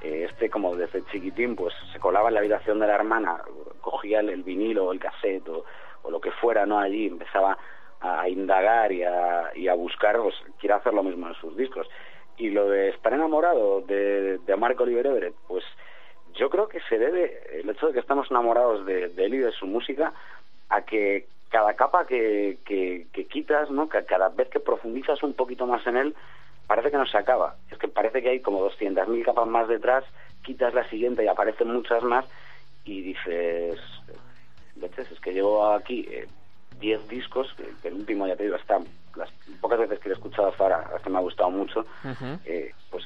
Eh, 0.00 0.28
este 0.30 0.48
como 0.48 0.76
desde 0.76 1.04
chiquitín 1.06 1.56
pues 1.56 1.74
se 1.92 1.98
colaba 1.98 2.28
en 2.28 2.34
la 2.34 2.40
habitación 2.40 2.78
de 2.78 2.86
la 2.86 2.94
hermana, 2.94 3.38
cogía 3.80 4.20
el, 4.20 4.28
el 4.28 4.42
vinilo 4.44 4.92
el 4.92 5.00
cassette 5.00 5.48
o, 5.48 5.64
o 6.02 6.10
lo 6.10 6.20
que 6.20 6.30
fuera, 6.30 6.66
¿no? 6.66 6.78
Allí 6.78 7.06
empezaba 7.06 7.58
a 8.00 8.28
indagar 8.28 8.92
y 8.92 9.02
a, 9.02 9.50
y 9.54 9.68
a 9.68 9.74
buscar, 9.74 10.18
pues 10.18 10.34
quiere 10.58 10.74
hacer 10.74 10.94
lo 10.94 11.02
mismo 11.02 11.28
en 11.28 11.34
sus 11.34 11.56
discos. 11.56 11.88
Y 12.36 12.50
lo 12.50 12.68
de 12.68 12.90
estar 12.90 13.12
enamorado 13.12 13.82
de, 13.82 14.38
de 14.38 14.56
Marco 14.56 14.84
Oliver 14.84 15.06
Everett, 15.06 15.34
pues 15.46 15.64
yo 16.34 16.48
creo 16.48 16.68
que 16.68 16.80
se 16.88 16.98
debe 16.98 17.60
el 17.60 17.68
hecho 17.68 17.88
de 17.88 17.92
que 17.92 18.00
estamos 18.00 18.30
enamorados 18.30 18.86
de 18.86 19.12
él 19.16 19.34
y 19.34 19.38
de 19.38 19.52
su 19.52 19.66
música 19.66 20.14
a 20.70 20.82
que 20.82 21.26
cada 21.50 21.74
capa 21.74 22.06
que, 22.06 22.58
que, 22.64 23.06
que 23.12 23.26
quitas, 23.26 23.70
¿no? 23.70 23.88
Cada 23.88 24.28
vez 24.30 24.48
que 24.48 24.60
profundizas 24.60 25.22
un 25.22 25.34
poquito 25.34 25.66
más 25.66 25.86
en 25.86 25.96
él, 25.96 26.14
parece 26.66 26.90
que 26.90 26.96
no 26.96 27.06
se 27.06 27.18
acaba. 27.18 27.56
Es 27.70 27.78
que 27.78 27.88
parece 27.88 28.22
que 28.22 28.30
hay 28.30 28.40
como 28.40 28.64
200.000 28.70 29.24
capas 29.24 29.48
más 29.48 29.68
detrás, 29.68 30.04
quitas 30.44 30.72
la 30.72 30.88
siguiente 30.88 31.24
y 31.24 31.28
aparecen 31.28 31.72
muchas 31.72 32.02
más 32.04 32.24
y 32.84 33.02
dices, 33.02 33.78
veces 34.76 35.10
es 35.10 35.20
que 35.20 35.32
llevo 35.32 35.72
aquí 35.72 36.06
eh, 36.10 36.26
10 36.78 37.08
discos, 37.08 37.52
que, 37.54 37.88
el 37.88 37.94
último 37.94 38.26
ya 38.26 38.36
te 38.36 38.44
digo, 38.44 38.56
está, 38.56 38.78
las 39.16 39.30
pocas 39.60 39.78
veces 39.80 39.98
que 39.98 40.08
lo 40.08 40.14
he 40.14 40.18
escuchado 40.18 40.48
hasta 40.48 40.62
ahora, 40.62 40.90
que 41.02 41.10
me 41.10 41.18
ha 41.18 41.22
gustado 41.22 41.50
mucho, 41.50 41.84
eh, 42.44 42.72
pues 42.90 43.04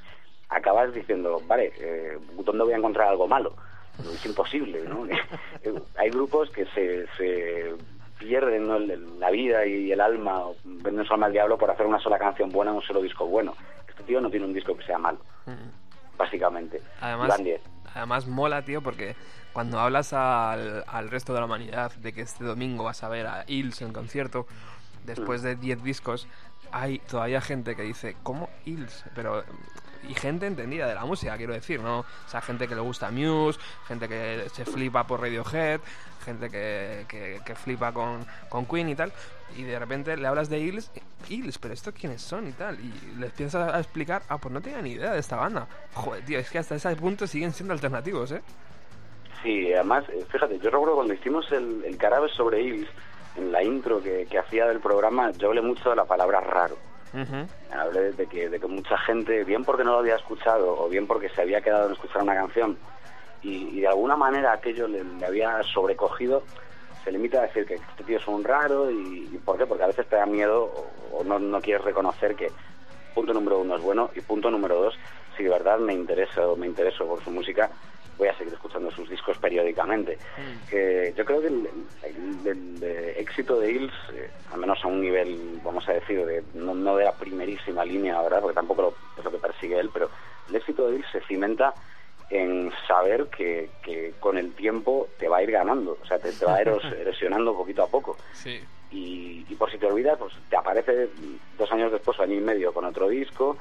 acabas 0.48 0.92
diciendo, 0.92 1.40
vale, 1.46 1.72
eh, 1.80 2.18
¿dónde 2.44 2.64
voy 2.64 2.74
a 2.74 2.76
encontrar 2.76 3.08
algo 3.08 3.26
malo? 3.26 3.54
Es 3.98 4.26
imposible, 4.26 4.82
¿no? 4.88 5.06
Eh, 5.64 5.72
Hay 5.96 6.10
grupos 6.10 6.50
que 6.50 6.66
se, 6.66 7.06
se 7.16 7.74
pierden 8.18 9.18
la 9.20 9.30
vida 9.30 9.66
y 9.66 9.90
el 9.92 10.00
alma, 10.00 10.40
o 10.46 10.56
venden 10.64 11.04
su 11.04 11.12
alma 11.14 11.26
al 11.26 11.32
diablo 11.32 11.58
por 11.58 11.70
hacer 11.70 11.86
una 11.86 11.98
sola 12.00 12.18
canción 12.18 12.50
buena, 12.50 12.72
un 12.72 12.82
solo 12.82 13.02
disco 13.02 13.26
bueno. 13.26 13.54
Este 13.88 14.02
tío 14.04 14.20
no 14.20 14.30
tiene 14.30 14.46
un 14.46 14.52
disco 14.54 14.76
que 14.76 14.84
sea 14.84 14.98
malo, 14.98 15.18
básicamente. 16.16 16.80
Además, 17.00 17.28
Van 17.28 17.44
10. 17.44 17.60
además 17.94 18.26
mola, 18.26 18.62
tío, 18.62 18.82
porque 18.82 19.14
cuando 19.52 19.78
hablas 19.78 20.12
al, 20.12 20.84
al 20.86 21.10
resto 21.10 21.32
de 21.32 21.40
la 21.40 21.46
humanidad 21.46 21.92
de 21.96 22.12
que 22.12 22.22
este 22.22 22.44
domingo 22.44 22.84
vas 22.84 23.02
a 23.04 23.08
ver 23.08 23.26
a 23.26 23.44
Hills 23.46 23.82
en 23.82 23.92
concierto, 23.92 24.46
después 25.04 25.42
Mm. 25.42 25.44
de 25.44 25.56
10 25.56 25.82
discos, 25.84 26.28
hay 26.72 26.98
todavía 27.00 27.40
gente 27.40 27.76
que 27.76 27.82
dice, 27.82 28.16
¿cómo 28.22 28.48
Hills? 28.64 29.04
Pero, 29.14 29.44
y 30.08 30.14
gente 30.14 30.46
entendida 30.46 30.86
de 30.86 30.94
la 30.94 31.04
música, 31.04 31.36
quiero 31.36 31.52
decir, 31.52 31.80
¿no? 31.80 32.00
O 32.00 32.28
sea, 32.28 32.40
gente 32.40 32.68
que 32.68 32.74
le 32.74 32.80
gusta 32.80 33.10
Muse, 33.10 33.58
gente 33.86 34.08
que 34.08 34.48
se 34.52 34.64
flipa 34.64 35.06
por 35.06 35.20
Radiohead, 35.20 35.80
gente 36.24 36.50
que, 36.50 37.04
que, 37.08 37.40
que 37.44 37.54
flipa 37.54 37.92
con, 37.92 38.26
con 38.48 38.66
Queen 38.66 38.88
y 38.88 38.94
tal, 38.94 39.12
y 39.56 39.62
de 39.62 39.78
repente 39.78 40.16
le 40.16 40.26
hablas 40.26 40.48
de 40.48 40.58
Hills, 40.58 40.90
Hills, 41.28 41.58
pero 41.58 41.74
¿esto 41.74 41.92
quiénes 41.92 42.22
son 42.22 42.48
y 42.48 42.52
tal? 42.52 42.78
Y 42.80 43.18
les 43.18 43.32
piensas 43.32 43.72
a 43.72 43.78
explicar, 43.78 44.22
ah, 44.28 44.38
pues 44.38 44.52
no 44.52 44.60
tenía 44.60 44.82
ni 44.82 44.92
idea 44.92 45.12
de 45.12 45.20
esta 45.20 45.36
banda. 45.36 45.66
Joder, 45.94 46.24
tío, 46.24 46.38
es 46.38 46.50
que 46.50 46.58
hasta 46.58 46.74
ese 46.74 46.94
punto 46.96 47.26
siguen 47.26 47.52
siendo 47.52 47.72
alternativos, 47.72 48.32
¿eh? 48.32 48.42
Sí, 49.42 49.72
además, 49.74 50.04
eh, 50.08 50.24
fíjate, 50.30 50.58
yo 50.58 50.70
recuerdo 50.70 50.94
cuando 50.94 51.12
hicimos 51.12 51.50
el, 51.52 51.84
el 51.84 51.98
sobre 52.30 52.62
Hills, 52.62 52.88
en 53.36 53.52
la 53.52 53.62
intro 53.62 54.02
que, 54.02 54.26
que 54.30 54.38
hacía 54.38 54.66
del 54.66 54.80
programa, 54.80 55.30
yo 55.32 55.48
hablé 55.48 55.60
mucho 55.60 55.90
de 55.90 55.96
la 55.96 56.04
palabra 56.04 56.40
raro. 56.40 56.76
Hablé 57.70 58.12
de 58.12 58.26
que, 58.26 58.48
de 58.48 58.60
que 58.60 58.66
mucha 58.66 58.96
gente, 58.98 59.44
bien 59.44 59.64
porque 59.64 59.84
no 59.84 59.92
lo 59.92 59.98
había 59.98 60.16
escuchado 60.16 60.78
o 60.78 60.88
bien 60.88 61.06
porque 61.06 61.28
se 61.28 61.42
había 61.42 61.60
quedado 61.60 61.86
en 61.86 61.92
escuchar 61.92 62.22
una 62.22 62.34
canción 62.34 62.76
y, 63.42 63.80
de 63.80 63.88
alguna 63.88 64.16
manera 64.16 64.52
aquello 64.52 64.88
le, 64.88 65.04
había 65.24 65.62
sobrecogido, 65.62 66.44
se 67.04 67.12
limita 67.12 67.38
a 67.38 67.42
decir 67.42 67.66
que 67.66 67.74
este 67.74 68.04
tío 68.04 68.18
es 68.18 68.26
un 68.26 68.42
raro 68.42 68.90
y, 68.90 69.40
¿por 69.44 69.58
qué? 69.58 69.66
Porque 69.66 69.84
a 69.84 69.88
veces 69.88 70.08
te 70.08 70.16
da 70.16 70.26
miedo 70.26 70.64
o, 70.64 71.18
o 71.18 71.24
no, 71.24 71.38
no 71.38 71.60
quieres 71.60 71.84
reconocer 71.84 72.34
que 72.34 72.50
punto 73.14 73.32
número 73.32 73.60
uno 73.60 73.76
es 73.76 73.82
bueno 73.82 74.10
y 74.14 74.20
punto 74.20 74.50
número 74.50 74.76
dos, 74.80 74.98
si 75.36 75.44
de 75.44 75.50
verdad 75.50 75.78
me 75.78 75.92
interesa 75.92 76.46
o 76.48 76.56
me 76.56 76.66
intereso 76.66 77.06
por 77.06 77.22
su 77.22 77.30
música, 77.30 77.70
voy 78.16 78.28
a 78.28 78.36
seguir 78.38 78.52
escuchando 78.52 78.90
sus 78.90 79.08
discos 79.08 79.36
periódicamente. 79.38 80.18
Que 80.68 81.14
yo 81.16 81.24
creo 81.24 81.40
que 81.40 81.48
el, 81.48 81.68
el- 82.02 82.46
el, 82.46 82.80
eh, 82.82 83.14
éxito 83.18 83.58
de 83.58 83.70
Hills, 83.72 83.92
eh, 84.12 84.30
al 84.50 84.58
menos 84.60 84.78
a 84.84 84.88
un 84.88 85.00
nivel, 85.00 85.60
vamos 85.62 85.88
a 85.88 85.92
decir, 85.92 86.24
de, 86.24 86.44
no, 86.54 86.74
no 86.74 86.96
de 86.96 87.04
la 87.04 87.16
primerísima 87.16 87.84
línea, 87.84 88.20
¿verdad? 88.22 88.40
Porque 88.40 88.54
tampoco 88.54 88.82
lo, 88.82 88.96
es 89.16 89.24
lo 89.24 89.30
que 89.30 89.38
persigue 89.38 89.78
él, 89.78 89.90
pero 89.90 90.10
el 90.48 90.56
éxito 90.56 90.88
de 90.88 90.96
Hills 90.96 91.06
se 91.12 91.20
cimenta 91.22 91.74
en 92.34 92.72
saber 92.88 93.26
que, 93.28 93.70
que 93.82 94.12
con 94.18 94.36
el 94.36 94.52
tiempo 94.54 95.06
te 95.18 95.28
va 95.28 95.36
a 95.36 95.42
ir 95.44 95.52
ganando, 95.52 95.96
o 96.02 96.06
sea, 96.06 96.18
te, 96.18 96.32
te 96.32 96.44
va 96.44 96.60
eros- 96.60 96.84
erosionando 96.98 97.56
poquito 97.56 97.84
a 97.84 97.86
poco. 97.86 98.16
Sí. 98.32 98.60
Y, 98.90 99.46
y 99.48 99.54
por 99.54 99.70
si 99.70 99.78
te 99.78 99.86
olvidas, 99.86 100.18
pues 100.18 100.32
te 100.50 100.56
aparece 100.56 101.08
dos 101.56 101.70
años 101.70 101.92
después 101.92 102.18
año 102.18 102.34
y 102.34 102.40
medio 102.40 102.72
con 102.72 102.84
otro 102.84 103.08
disco, 103.08 103.56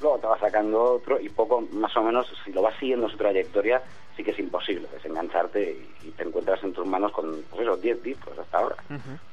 luego 0.00 0.18
te 0.18 0.26
va 0.26 0.38
sacando 0.38 0.82
otro 0.82 1.20
y 1.20 1.28
poco 1.28 1.60
más 1.72 1.94
o 1.96 2.02
menos 2.02 2.26
si 2.44 2.52
lo 2.52 2.62
vas 2.62 2.74
siguiendo 2.78 3.08
su 3.08 3.16
trayectoria 3.16 3.82
sí 4.16 4.24
que 4.24 4.30
es 4.30 4.38
imposible 4.38 4.88
desengancharte 4.92 5.78
y, 6.02 6.10
te 6.12 6.22
encuentras 6.22 6.62
en 6.64 6.72
tus 6.72 6.86
manos 6.86 7.12
con 7.12 7.42
pues 7.50 7.62
eso 7.62 7.76
10 7.76 8.02
discos 8.02 8.38
hasta 8.38 8.58
ahora 8.58 8.76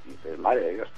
y 0.06 0.10
dices 0.12 0.38
madre 0.40 0.62
de 0.62 0.74
Dios 0.76 0.90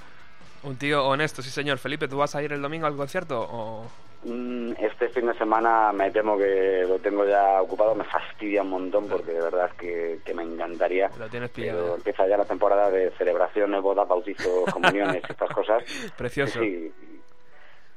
Un 0.64 0.76
tío 0.76 1.06
honesto, 1.06 1.40
sí 1.42 1.50
señor. 1.50 1.78
Felipe, 1.78 2.08
¿tú 2.08 2.16
vas 2.16 2.34
a 2.34 2.42
ir 2.42 2.52
el 2.52 2.60
domingo 2.62 2.86
al 2.86 2.96
concierto 2.96 3.46
o...? 3.48 3.86
Mm, 4.28 4.72
este 4.80 5.08
fin 5.10 5.26
de 5.26 5.34
semana 5.38 5.92
me 5.92 6.10
temo 6.10 6.36
que 6.36 6.84
lo 6.88 6.98
tengo 6.98 7.24
ya 7.24 7.62
ocupado 7.62 7.94
me 7.94 8.02
fastidia 8.02 8.62
un 8.62 8.70
montón 8.70 9.06
porque 9.08 9.30
de 9.32 9.40
verdad 9.40 9.70
que, 9.78 10.18
que 10.24 10.34
me 10.34 10.42
encantaría 10.42 11.08
Lo 11.16 11.28
tienes 11.28 11.50
pero 11.50 11.62
pillado. 11.76 11.94
empieza 11.94 12.26
ya 12.26 12.36
la 12.36 12.44
temporada 12.44 12.90
de 12.90 13.12
celebraciones 13.12 13.80
bodas 13.80 14.08
bautizos 14.08 14.64
comuniones 14.72 15.22
y 15.28 15.30
estas 15.32 15.50
cosas 15.50 15.84
Precioso. 16.18 16.58
Sí, 16.58 16.92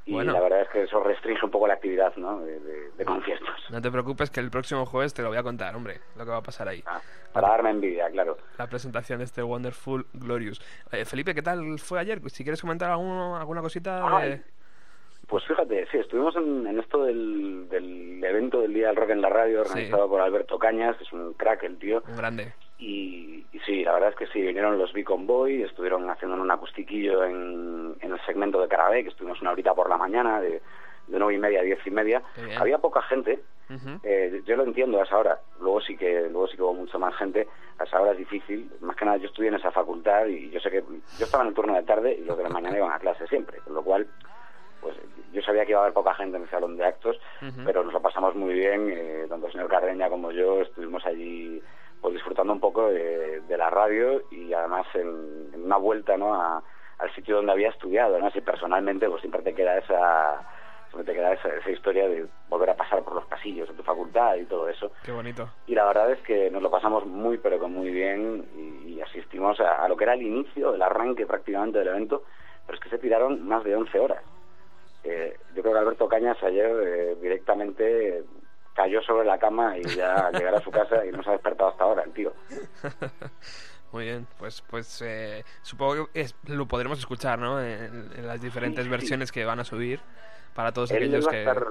y, 0.06 0.12
Bueno. 0.12 0.32
la 0.32 0.40
verdad 0.40 0.62
es 0.62 0.68
que 0.68 0.82
eso 0.84 1.02
restringe 1.02 1.44
un 1.44 1.50
poco 1.50 1.66
la 1.66 1.74
actividad 1.74 2.14
¿no? 2.16 2.38
de, 2.40 2.60
de- 2.60 2.90
de 2.96 3.04
conciertos 3.04 3.48
No 3.68 3.82
te 3.82 3.90
preocupes 3.90 4.30
que 4.30 4.38
el 4.38 4.50
próximo 4.52 4.86
jueves 4.86 5.12
te 5.12 5.22
lo 5.22 5.28
voy 5.30 5.38
a 5.38 5.42
contar, 5.42 5.74
hombre, 5.74 5.98
lo 6.16 6.24
que 6.24 6.30
va 6.30 6.36
a 6.38 6.42
pasar 6.42 6.68
ahí. 6.68 6.82
Ah, 6.86 7.00
para 7.32 7.48
darme 7.48 7.70
envidia 7.70 8.08
claro 8.08 8.38
La 8.56 8.68
presentación 8.68 9.18
de 9.18 9.24
este 9.24 9.42
Wonderful 9.42 10.06
Glorious. 10.12 10.60
Eh, 10.92 11.04
Felipe, 11.04 11.34
¿qué 11.34 11.42
tal 11.42 11.78
fue 11.80 11.98
ayer? 11.98 12.20
Si 12.30 12.44
quieres 12.44 12.60
comentar 12.60 12.88
alguno- 12.90 13.36
alguna 13.36 13.60
cosita 13.62 14.20
de... 14.20 14.42
Pues 15.30 15.44
fíjate, 15.46 15.86
sí, 15.92 15.98
estuvimos 15.98 16.34
en, 16.36 16.66
en 16.66 16.78
esto 16.80 17.04
del, 17.04 17.68
del 17.68 18.22
evento 18.22 18.60
del 18.60 18.74
Día 18.74 18.88
del 18.88 18.96
Rock 18.96 19.10
en 19.10 19.22
la 19.22 19.28
Radio, 19.28 19.64
Sí. 19.64 19.70
organizado 19.70 20.08
por 20.08 20.20
Alberto 20.20 20.58
Cañas, 20.58 20.96
que 20.96 21.04
es 21.04 21.12
un 21.12 21.34
crack 21.34 21.62
el 21.62 21.78
tío. 21.78 22.02
Un 22.08 22.16
grande. 22.16 22.52
Y, 22.78 23.46
y 23.52 23.58
sí, 23.60 23.84
la 23.84 23.92
verdad 23.92 24.08
es 24.10 24.16
que 24.16 24.26
sí, 24.28 24.40
vinieron 24.42 24.76
los 24.76 24.92
Beacon 24.92 25.26
Boy, 25.28 25.62
estuvieron 25.62 26.10
haciendo 26.10 26.36
un 26.40 26.50
acustiquillo 26.50 27.24
en, 27.24 27.94
en 28.00 28.12
el 28.12 28.20
segmento 28.26 28.60
de 28.60 28.68
Carabé, 28.68 29.04
que 29.04 29.10
estuvimos 29.10 29.40
una 29.40 29.52
horita 29.52 29.72
por 29.74 29.88
la 29.88 29.96
mañana, 29.98 30.40
de, 30.40 30.50
de 31.06 31.18
nueve 31.18 31.34
y 31.34 31.38
media 31.38 31.60
a 31.60 31.62
diez 31.62 31.78
y 31.86 31.90
media. 31.90 32.22
Había 32.58 32.78
poca 32.78 33.00
gente, 33.02 33.38
eh, 34.02 34.42
yo 34.46 34.56
lo 34.56 34.64
entiendo 34.64 34.98
a 35.00 35.04
esa 35.04 35.16
hora, 35.18 35.38
luego 35.60 35.80
sí 35.80 35.96
que 35.96 36.22
luego 36.22 36.48
sí 36.48 36.56
que 36.56 36.62
hubo 36.62 36.74
mucha 36.74 36.98
más 36.98 37.14
gente, 37.16 37.46
a 37.78 37.84
esa 37.84 38.00
hora 38.00 38.12
es 38.12 38.18
difícil, 38.18 38.68
más 38.80 38.96
que 38.96 39.04
nada 39.04 39.16
yo 39.18 39.26
estudié 39.28 39.48
en 39.50 39.54
esa 39.54 39.70
facultad 39.70 40.26
y 40.26 40.50
yo 40.50 40.58
sé 40.58 40.70
que 40.72 40.82
yo 40.82 41.24
estaba 41.24 41.44
en 41.44 41.50
el 41.50 41.54
turno 41.54 41.74
de 41.74 41.82
tarde 41.84 42.14
y 42.20 42.24
los 42.24 42.36
de 42.36 42.42
la 42.44 42.48
mañana 42.48 42.76
iban 42.78 42.90
a 42.90 42.98
clase 42.98 43.28
siempre, 43.28 43.58
con 43.58 43.74
lo 43.74 43.82
cual 43.84 44.08
pues 44.80 44.96
yo 45.32 45.42
sabía 45.42 45.64
que 45.64 45.72
iba 45.72 45.80
a 45.80 45.84
haber 45.84 45.94
poca 45.94 46.14
gente 46.14 46.36
en 46.36 46.44
el 46.44 46.50
salón 46.50 46.76
de 46.76 46.84
actos, 46.84 47.16
pero 47.64 47.84
nos 47.84 47.92
lo 47.92 48.00
pasamos 48.02 48.34
muy 48.34 48.54
bien, 48.54 48.90
eh, 48.90 49.26
tanto 49.28 49.46
el 49.46 49.52
señor 49.52 49.68
Carreña 49.68 50.08
como 50.08 50.30
yo 50.32 50.60
estuvimos 50.62 51.04
allí 51.06 51.62
pues 52.00 52.14
disfrutando 52.14 52.52
un 52.52 52.60
poco 52.60 52.88
de, 52.88 53.40
de 53.42 53.56
la 53.58 53.68
radio 53.70 54.22
y 54.30 54.52
además 54.54 54.86
en, 54.94 55.50
en 55.52 55.64
una 55.64 55.76
vuelta 55.76 56.16
¿no? 56.16 56.34
a- 56.34 56.62
al 56.98 57.14
sitio 57.14 57.36
donde 57.36 57.52
había 57.52 57.70
estudiado, 57.70 58.18
¿no? 58.18 58.26
Así 58.26 58.40
personalmente 58.42 59.08
pues 59.08 59.20
siempre 59.22 59.42
te 59.42 59.54
queda 59.54 59.78
esa 59.78 60.42
siempre 60.90 61.12
te 61.12 61.18
queda 61.18 61.32
esa, 61.34 61.48
esa 61.56 61.70
historia 61.70 62.08
de 62.08 62.26
volver 62.48 62.70
a 62.70 62.74
pasar 62.76 63.02
por 63.04 63.14
los 63.14 63.24
pasillos 63.26 63.68
de 63.68 63.74
tu 63.74 63.82
facultad 63.84 64.34
y 64.36 64.44
todo 64.46 64.68
eso. 64.68 64.90
Qué 65.04 65.12
bonito. 65.12 65.48
Y 65.66 65.74
la 65.76 65.84
verdad 65.86 66.10
es 66.10 66.18
que 66.22 66.50
nos 66.50 66.62
lo 66.62 66.70
pasamos 66.70 67.06
muy, 67.06 67.38
pero 67.38 67.60
que 67.60 67.66
muy 67.68 67.90
bien 67.90 68.44
y, 68.56 68.94
y 68.94 69.00
asistimos 69.00 69.60
a, 69.60 69.84
a 69.84 69.88
lo 69.88 69.96
que 69.96 70.04
era 70.04 70.14
el 70.14 70.22
inicio, 70.22 70.74
el 70.74 70.82
arranque 70.82 71.26
prácticamente 71.26 71.78
del 71.78 71.88
evento, 71.88 72.24
pero 72.66 72.76
es 72.76 72.82
que 72.82 72.90
se 72.90 72.98
tiraron 72.98 73.46
más 73.46 73.62
de 73.64 73.76
11 73.76 73.98
horas. 74.00 74.22
Eh, 75.04 75.38
yo 75.54 75.62
creo 75.62 75.74
que 75.74 75.78
Alberto 75.80 76.08
Cañas 76.08 76.36
ayer 76.42 76.70
eh, 76.84 77.16
directamente 77.20 78.22
cayó 78.74 79.02
sobre 79.02 79.26
la 79.26 79.38
cama 79.38 79.76
y 79.78 79.94
ya 79.94 80.26
al 80.26 80.34
llegar 80.34 80.54
a 80.54 80.62
su 80.62 80.70
casa 80.70 81.04
y 81.04 81.10
no 81.10 81.22
se 81.22 81.30
ha 81.30 81.32
despertado 81.32 81.70
hasta 81.70 81.84
ahora, 81.84 82.02
el 82.02 82.12
tío. 82.12 82.32
Muy 83.92 84.04
bien, 84.04 84.26
pues 84.38 84.62
pues 84.62 85.02
eh, 85.04 85.44
supongo 85.62 86.08
que 86.12 86.20
es- 86.20 86.36
lo 86.46 86.66
podremos 86.66 86.98
escuchar, 86.98 87.38
¿no? 87.40 87.60
En, 87.60 88.10
en 88.16 88.26
las 88.26 88.40
diferentes 88.40 88.84
Sí, 88.84 88.88
sí. 88.88 88.90
versiones 88.90 89.32
que 89.32 89.44
van 89.44 89.58
a 89.58 89.64
subir 89.64 89.98
para 90.54 90.72
todos 90.72 90.90
Él, 90.92 90.98
aquellos 90.98 91.26
va 91.26 91.30
a 91.30 91.32
que... 91.32 91.38
estar... 91.40 91.66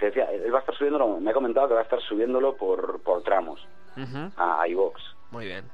Te 0.00 0.06
decía, 0.06 0.24
él 0.30 0.52
va 0.52 0.58
a 0.58 0.60
estar 0.60 0.74
subiéndolo, 0.76 1.20
me 1.20 1.30
ha 1.30 1.34
comentado 1.34 1.68
que 1.68 1.74
va 1.74 1.80
a 1.80 1.84
estar 1.84 2.00
subiéndolo 2.02 2.56
por, 2.56 3.00
por 3.02 3.22
tramos 3.22 3.66
Ujú. 3.96 4.30
a 4.36 4.66
iVox. 4.68 5.00
Muy 5.30 5.46
bien, 5.46 5.64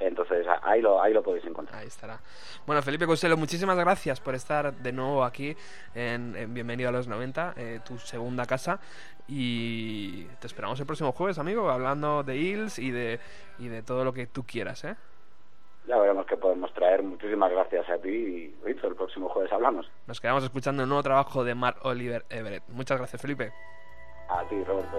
Entonces 0.00 0.46
ahí 0.62 0.80
lo, 0.80 1.02
ahí 1.02 1.12
lo 1.12 1.22
podéis 1.22 1.44
encontrar. 1.44 1.80
ahí 1.80 1.88
estará. 1.88 2.20
Bueno, 2.66 2.82
Felipe 2.82 3.06
Costello, 3.06 3.36
muchísimas 3.36 3.76
gracias 3.76 4.20
por 4.20 4.34
estar 4.34 4.72
de 4.72 4.92
nuevo 4.92 5.24
aquí 5.24 5.56
en, 5.94 6.36
en 6.36 6.54
Bienvenido 6.54 6.88
a 6.88 6.92
los 6.92 7.08
90, 7.08 7.54
eh, 7.56 7.80
tu 7.84 7.98
segunda 7.98 8.46
casa. 8.46 8.78
Y 9.26 10.24
te 10.40 10.46
esperamos 10.46 10.78
el 10.80 10.86
próximo 10.86 11.12
jueves, 11.12 11.38
amigo, 11.38 11.68
hablando 11.70 12.22
de 12.22 12.36
Hills 12.36 12.78
y 12.78 12.90
de, 12.90 13.20
y 13.58 13.68
de 13.68 13.82
todo 13.82 14.04
lo 14.04 14.12
que 14.12 14.26
tú 14.26 14.44
quieras, 14.44 14.84
¿eh? 14.84 14.96
Ya 15.86 15.96
veremos 15.98 16.26
qué 16.26 16.36
podemos 16.36 16.72
traer. 16.74 17.02
Muchísimas 17.02 17.50
gracias 17.50 17.88
a 17.88 17.98
ti 17.98 18.08
y 18.08 18.54
el 18.66 18.94
próximo 18.94 19.28
jueves 19.30 19.50
hablamos. 19.50 19.90
Nos 20.06 20.20
quedamos 20.20 20.44
escuchando 20.44 20.82
el 20.82 20.88
nuevo 20.88 21.02
trabajo 21.02 21.44
de 21.44 21.54
Mark 21.54 21.78
Oliver 21.82 22.24
Everett. 22.28 22.62
Muchas 22.68 22.98
gracias, 22.98 23.20
Felipe. 23.20 23.52
A 24.28 24.44
ti, 24.48 24.62
Roberto. 24.64 24.98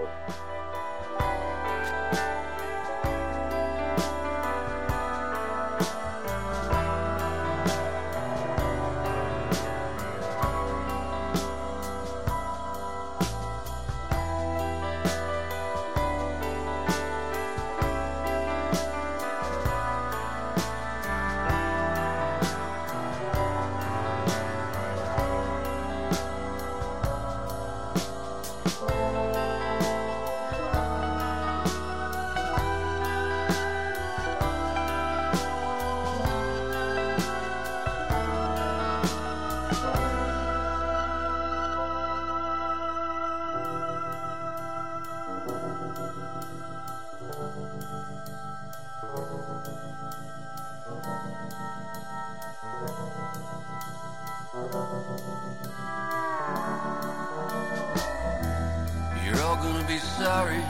You're 59.23 59.41
all 59.43 59.55
gonna 59.55 59.87
be 59.87 59.97
sorry 59.97 60.63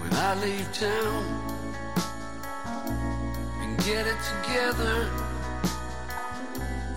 when 0.00 0.12
I 0.14 0.34
leave 0.40 0.72
town 0.72 1.24
and 3.60 3.76
get 3.84 4.06
it 4.06 4.16
together 4.32 5.10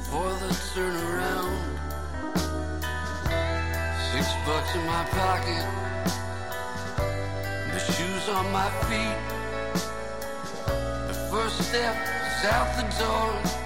for 0.07 0.29
the 0.41 0.51
turnaround. 0.71 1.59
Six 4.11 4.25
bucks 4.45 4.75
in 4.75 4.85
my 4.85 5.03
pocket, 5.11 5.65
the 7.73 7.79
shoes 7.79 8.29
on 8.29 8.49
my 8.53 8.69
feet. 8.87 9.19
The 11.07 11.17
first 11.29 11.57
step 11.67 11.95
is 11.95 12.45
out 12.45 12.69
the 12.77 12.87
door 13.03 13.60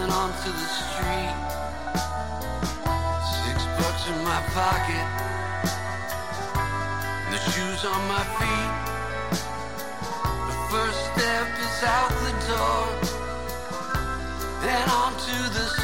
and 0.00 0.10
onto 0.10 0.50
the 0.50 0.68
street. 0.80 1.36
Six 3.42 3.58
bucks 3.76 4.04
in 4.12 4.18
my 4.24 4.40
pocket, 4.56 5.06
the 7.30 7.38
shoes 7.50 7.84
on 7.84 8.00
my 8.08 8.24
feet. 8.38 8.74
The 10.48 10.56
first 10.72 11.00
step 11.10 11.46
is 11.66 11.78
out 11.96 12.12
the 12.26 12.34
door 12.48 12.84
and 14.72 14.90
onto 14.90 15.38
the 15.56 15.66
street. 15.66 15.81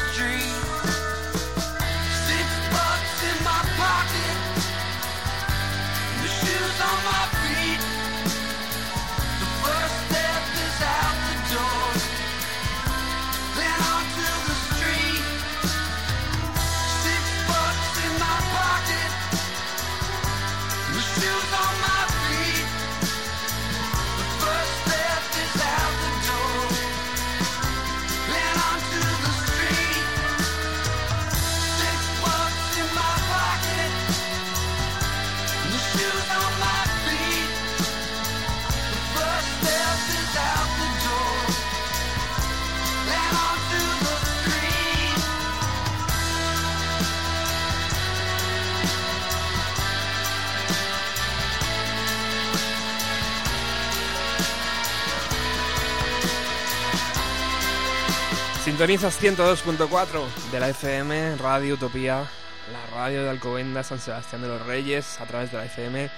Sintonizas 58.79 59.21
102.4 59.21 60.51
de 60.53 60.59
la 60.61 60.69
FM, 60.69 61.35
Radio 61.35 61.73
Utopía, 61.73 62.25
la 62.71 62.95
radio 62.95 63.23
de 63.23 63.29
Alcobendas, 63.29 63.87
San 63.87 63.99
Sebastián 63.99 64.41
de 64.41 64.47
los 64.47 64.65
Reyes, 64.65 65.19
a 65.19 65.25
través 65.25 65.51
de 65.51 65.57
la 65.57 65.65
FM, 65.65 66.09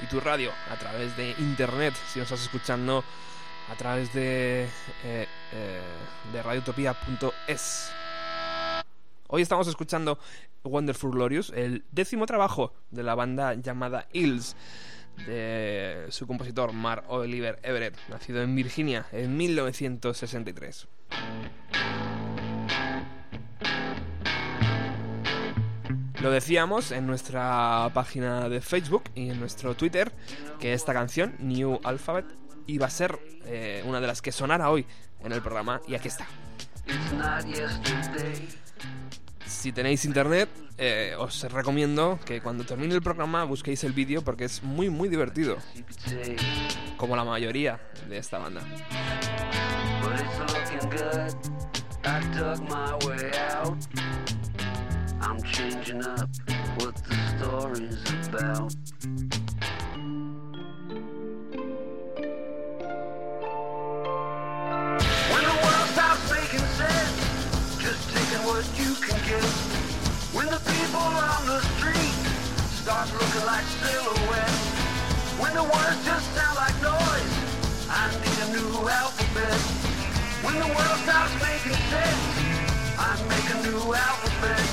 y 0.00 0.06
tu 0.06 0.20
radio, 0.20 0.52
a 0.70 0.76
través 0.76 1.16
de 1.16 1.34
internet, 1.40 1.92
si 2.12 2.20
nos 2.20 2.30
estás 2.30 2.44
escuchando 2.44 3.02
a 3.68 3.74
través 3.74 4.14
de, 4.14 4.68
eh, 5.04 5.26
eh, 5.54 5.80
de 6.32 6.40
radiotopía.es. 6.40 7.90
Hoy 9.26 9.42
estamos 9.42 9.66
escuchando 9.66 10.20
Wonderful 10.62 11.10
Glorious, 11.10 11.50
el 11.50 11.84
décimo 11.90 12.26
trabajo 12.26 12.74
de 12.92 13.02
la 13.02 13.16
banda 13.16 13.54
llamada 13.54 14.06
Hills, 14.12 14.54
de 15.26 16.06
su 16.10 16.28
compositor 16.28 16.74
Mark 16.74 17.06
Oliver 17.08 17.58
Everett, 17.64 17.96
nacido 18.08 18.40
en 18.40 18.54
Virginia 18.54 19.04
en 19.10 19.36
1963. 19.36 20.86
Lo 26.24 26.30
decíamos 26.30 26.90
en 26.90 27.06
nuestra 27.06 27.90
página 27.92 28.48
de 28.48 28.62
Facebook 28.62 29.04
y 29.14 29.28
en 29.28 29.38
nuestro 29.38 29.74
Twitter 29.74 30.10
que 30.58 30.72
esta 30.72 30.94
canción, 30.94 31.34
New 31.38 31.80
Alphabet, 31.84 32.24
iba 32.66 32.86
a 32.86 32.90
ser 32.90 33.18
eh, 33.44 33.82
una 33.84 34.00
de 34.00 34.06
las 34.06 34.22
que 34.22 34.32
sonara 34.32 34.70
hoy 34.70 34.86
en 35.22 35.32
el 35.32 35.42
programa 35.42 35.82
y 35.86 35.94
aquí 35.94 36.08
está. 36.08 36.26
Si 39.46 39.72
tenéis 39.72 40.06
internet, 40.06 40.48
eh, 40.78 41.14
os 41.18 41.42
recomiendo 41.52 42.18
que 42.24 42.40
cuando 42.40 42.64
termine 42.64 42.94
el 42.94 43.02
programa 43.02 43.44
busquéis 43.44 43.84
el 43.84 43.92
vídeo 43.92 44.22
porque 44.22 44.44
es 44.44 44.62
muy 44.62 44.88
muy 44.88 45.10
divertido, 45.10 45.58
como 46.96 47.16
la 47.16 47.24
mayoría 47.24 47.80
de 48.08 48.16
esta 48.16 48.38
banda. 48.38 48.62
But 50.14 50.24
it's 50.24 50.38
looking 50.52 50.90
good. 50.90 51.34
I 52.04 52.20
dug 52.38 52.68
my 52.68 52.94
way 53.06 53.32
out. 53.50 53.76
I'm 55.20 55.42
changing 55.42 56.04
up 56.04 56.28
what 56.78 56.94
the 57.04 57.16
story's 57.36 58.28
about. 58.28 58.74
When 65.32 65.42
the 65.50 65.56
world 65.64 65.88
stops 65.94 66.30
making 66.30 66.66
sense, 66.78 67.16
just 67.82 68.02
taking 68.14 68.44
what 68.46 68.64
you 68.78 68.94
can 68.94 69.18
get. 69.26 69.44
When 70.32 70.46
the 70.46 70.60
people 70.74 71.00
on 71.00 71.46
the 71.46 71.60
street 71.74 72.14
start 72.82 73.12
looking 73.12 73.46
like 73.46 73.64
silhouettes. 73.64 74.74
When 75.40 75.54
the 75.54 75.64
words 75.64 76.13
When 80.54 80.68
the 80.68 80.74
world 80.76 80.98
stops 81.02 81.34
making 81.42 81.80
sense, 81.90 82.22
I 82.96 83.18
make 83.28 83.48
a 83.54 83.58
new 83.66 83.92
alphabet. 83.92 84.70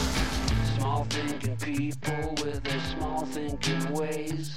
Small 0.77 1.05
thinking 1.05 1.57
people 1.57 2.35
with 2.43 2.63
their 2.63 2.79
small 2.81 3.25
thinking 3.25 3.91
ways. 3.91 4.55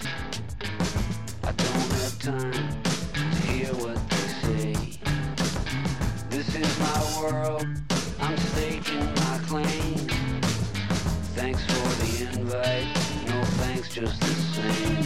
I 1.43 1.53
don't 1.53 1.93
have 2.03 2.19
time 2.19 2.83
to 3.15 3.21
hear 3.47 3.73
what 3.73 3.99
they 4.11 4.29
say. 4.45 4.99
This 6.29 6.55
is 6.55 6.79
my 6.79 7.21
world, 7.23 7.67
I'm 8.21 8.37
staking 8.37 9.07
my 9.15 9.39
claim. 9.49 9.97
Thanks 11.33 11.65
for 11.65 11.89
the 12.05 12.29
invite, 12.35 12.87
no 13.29 13.43
thanks 13.63 13.89
just 13.95 14.21
the 14.21 14.27
same. 14.27 15.04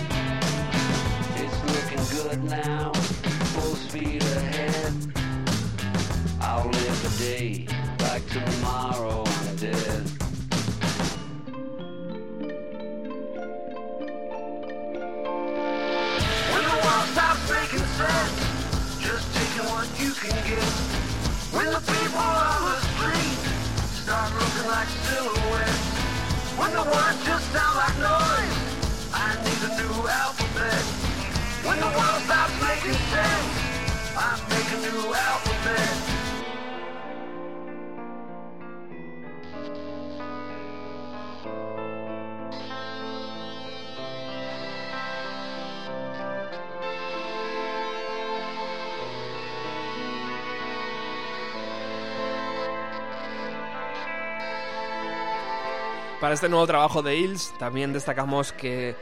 Este 56.38 56.48
nuevo 56.48 56.68
trabajo 56.68 57.02
de 57.02 57.16
Hills 57.16 57.52
también 57.58 57.92
destacamos 57.92 58.52
que 58.52 58.94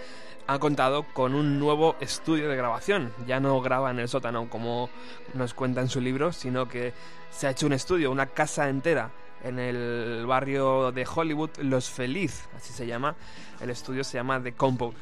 ha 0.46 0.58
contado 0.58 1.02
con 1.12 1.34
un 1.34 1.58
nuevo 1.58 1.94
estudio 2.00 2.48
de 2.48 2.56
grabación. 2.56 3.12
Ya 3.26 3.40
no 3.40 3.60
graba 3.60 3.90
en 3.90 3.98
el 3.98 4.08
sótano 4.08 4.48
como 4.48 4.88
nos 5.34 5.52
cuenta 5.52 5.82
en 5.82 5.90
su 5.90 6.00
libro, 6.00 6.32
sino 6.32 6.66
que 6.66 6.94
se 7.28 7.46
ha 7.46 7.50
hecho 7.50 7.66
un 7.66 7.74
estudio, 7.74 8.10
una 8.10 8.24
casa 8.24 8.70
entera 8.70 9.10
en 9.44 9.58
el 9.58 10.24
barrio 10.24 10.92
de 10.92 11.06
Hollywood, 11.06 11.50
Los 11.58 11.90
Feliz, 11.90 12.48
así 12.56 12.72
se 12.72 12.86
llama. 12.86 13.14
El 13.60 13.68
estudio 13.68 14.02
se 14.02 14.16
llama 14.16 14.42
The 14.42 14.52
Compound. 14.52 14.96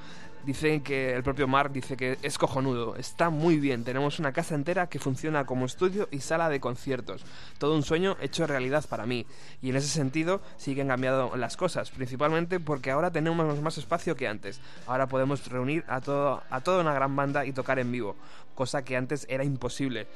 Dicen 0.44 0.82
que 0.82 1.14
el 1.14 1.22
propio 1.22 1.48
Mark 1.48 1.72
dice 1.72 1.96
que 1.96 2.18
es 2.22 2.36
cojonudo, 2.36 2.96
está 2.96 3.30
muy 3.30 3.58
bien, 3.58 3.82
tenemos 3.82 4.18
una 4.18 4.32
casa 4.32 4.54
entera 4.54 4.88
que 4.88 4.98
funciona 4.98 5.46
como 5.46 5.64
estudio 5.64 6.06
y 6.10 6.20
sala 6.20 6.50
de 6.50 6.60
conciertos. 6.60 7.24
Todo 7.56 7.74
un 7.74 7.82
sueño 7.82 8.16
hecho 8.20 8.46
realidad 8.46 8.84
para 8.86 9.06
mí. 9.06 9.24
Y 9.62 9.70
en 9.70 9.76
ese 9.76 9.88
sentido 9.88 10.42
sí 10.58 10.74
que 10.74 10.82
han 10.82 10.88
cambiado 10.88 11.34
las 11.36 11.56
cosas, 11.56 11.90
principalmente 11.90 12.60
porque 12.60 12.90
ahora 12.90 13.10
tenemos 13.10 13.58
más 13.60 13.78
espacio 13.78 14.16
que 14.16 14.28
antes. 14.28 14.60
Ahora 14.86 15.06
podemos 15.06 15.46
reunir 15.48 15.82
a, 15.88 16.02
todo, 16.02 16.42
a 16.50 16.60
toda 16.60 16.80
una 16.80 16.92
gran 16.92 17.16
banda 17.16 17.46
y 17.46 17.52
tocar 17.52 17.78
en 17.78 17.90
vivo, 17.90 18.14
cosa 18.54 18.84
que 18.84 18.96
antes 18.96 19.26
era 19.30 19.44
imposible. 19.44 20.06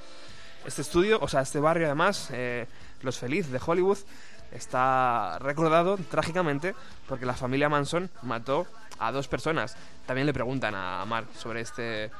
Este 0.66 0.82
estudio, 0.82 1.18
o 1.22 1.28
sea, 1.28 1.40
este 1.40 1.60
barrio 1.60 1.86
además, 1.86 2.28
eh, 2.32 2.66
Los 3.00 3.18
Feliz 3.18 3.50
de 3.50 3.60
Hollywood, 3.64 3.98
está 4.52 5.38
recordado 5.40 5.98
trágicamente 6.10 6.74
porque 7.08 7.26
la 7.26 7.34
familia 7.34 7.68
Manson 7.68 8.10
mató 8.22 8.66
a 8.98 9.12
dos 9.12 9.28
personas. 9.28 9.76
También 10.06 10.26
le 10.26 10.32
preguntan 10.32 10.74
a 10.74 11.04
Mark 11.06 11.28
sobre 11.36 11.60
este 11.60 12.10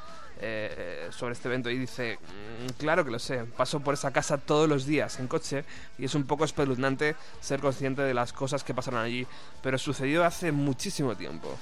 eh, 0.40 1.08
sobre 1.10 1.32
este 1.32 1.48
evento 1.48 1.68
y 1.68 1.76
dice 1.76 2.16
"Mm, 2.22 2.68
claro 2.78 3.04
que 3.04 3.10
lo 3.10 3.18
sé 3.18 3.42
paso 3.44 3.80
por 3.80 3.94
esa 3.94 4.12
casa 4.12 4.38
todos 4.38 4.68
los 4.68 4.86
días 4.86 5.18
en 5.18 5.26
coche 5.26 5.64
y 5.98 6.04
es 6.04 6.14
un 6.14 6.28
poco 6.28 6.44
espeluznante 6.44 7.16
ser 7.40 7.58
consciente 7.58 8.02
de 8.02 8.14
las 8.14 8.32
cosas 8.32 8.62
que 8.62 8.72
pasaron 8.72 9.00
allí 9.00 9.26
pero 9.64 9.78
sucedió 9.78 10.24
hace 10.24 10.52
muchísimo 10.52 11.16
tiempo 11.16 11.52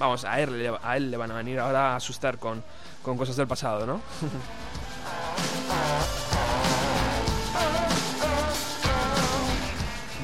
vamos 0.00 0.24
a 0.24 0.40
él, 0.40 0.76
a 0.82 0.96
él 0.96 1.12
le 1.12 1.16
van 1.16 1.30
a 1.30 1.34
venir 1.34 1.60
ahora 1.60 1.92
a 1.92 1.96
asustar 1.96 2.38
con, 2.38 2.64
con 3.04 3.16
cosas 3.16 3.36
del 3.36 3.46
pasado 3.46 3.86
¿no? 3.86 4.00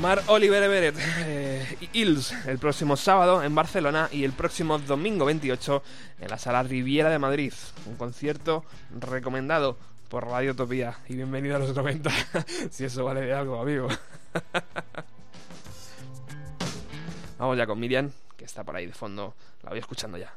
Mar 0.00 0.22
Oliver 0.28 0.62
Everett 0.62 0.96
eh, 1.26 1.76
Hills 1.92 2.32
el 2.46 2.58
próximo 2.58 2.96
sábado 2.96 3.42
en 3.42 3.54
Barcelona 3.54 4.08
y 4.10 4.24
el 4.24 4.32
próximo 4.32 4.78
domingo 4.78 5.26
28 5.26 5.82
en 6.20 6.30
la 6.30 6.38
Sala 6.38 6.62
Riviera 6.62 7.10
de 7.10 7.18
Madrid. 7.18 7.52
Un 7.84 7.96
concierto 7.96 8.64
recomendado 8.98 9.76
por 10.08 10.26
Radio 10.26 10.52
Utopía. 10.52 10.96
Y 11.06 11.16
bienvenido 11.16 11.56
a 11.56 11.58
los 11.58 11.76
90, 11.76 12.10
si 12.70 12.84
eso 12.84 13.04
vale 13.04 13.20
de 13.20 13.34
algo, 13.34 13.60
amigo. 13.60 13.88
Vamos 17.38 17.58
ya 17.58 17.66
con 17.66 17.78
Miriam, 17.78 18.10
que 18.38 18.46
está 18.46 18.64
por 18.64 18.76
ahí 18.76 18.86
de 18.86 18.94
fondo. 18.94 19.34
La 19.62 19.68
voy 19.68 19.80
escuchando 19.80 20.16
ya. 20.16 20.32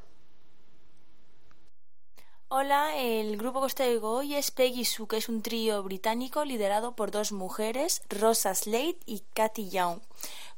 Hola, 2.56 2.96
el 2.98 3.36
grupo 3.38 3.62
que 3.62 3.66
os 3.66 3.74
traigo 3.74 4.12
hoy 4.12 4.36
es 4.36 4.52
Peggy 4.52 4.86
Sue, 4.86 5.08
que 5.08 5.18
es 5.18 5.28
un 5.28 5.42
trío 5.42 5.82
británico 5.82 6.46
liderado 6.46 6.96
por 6.96 7.10
dos 7.10 7.32
mujeres, 7.32 8.04
Rosa 8.10 8.54
Slade 8.54 9.00
y 9.08 9.24
Cathy 9.34 9.72
Young, 9.72 10.02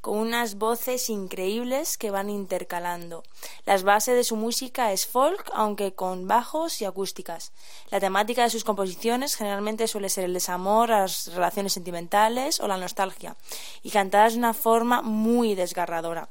con 0.02 0.18
unas 0.18 0.56
voces 0.56 1.08
increíbles 1.08 1.96
que 1.96 2.10
van 2.10 2.28
intercalando. 2.28 3.22
Las 3.64 3.82
bases 3.82 4.14
de 4.14 4.24
su 4.24 4.36
música 4.36 4.92
es 4.92 5.06
folk, 5.06 5.50
aunque 5.54 5.94
con 5.94 6.28
bajos 6.28 6.82
y 6.82 6.84
acústicas. 6.84 7.52
La 7.90 7.98
temática 7.98 8.42
de 8.42 8.50
sus 8.50 8.62
composiciones 8.62 9.34
generalmente 9.34 9.88
suele 9.88 10.10
ser 10.10 10.24
el 10.24 10.34
desamor, 10.34 10.90
las 10.90 11.28
relaciones 11.28 11.72
sentimentales 11.72 12.60
o 12.60 12.68
la 12.68 12.76
nostalgia, 12.76 13.36
y 13.82 13.88
cantadas 13.88 14.34
de 14.34 14.40
una 14.40 14.52
forma 14.52 15.00
muy 15.00 15.54
desgarradora. 15.54 16.28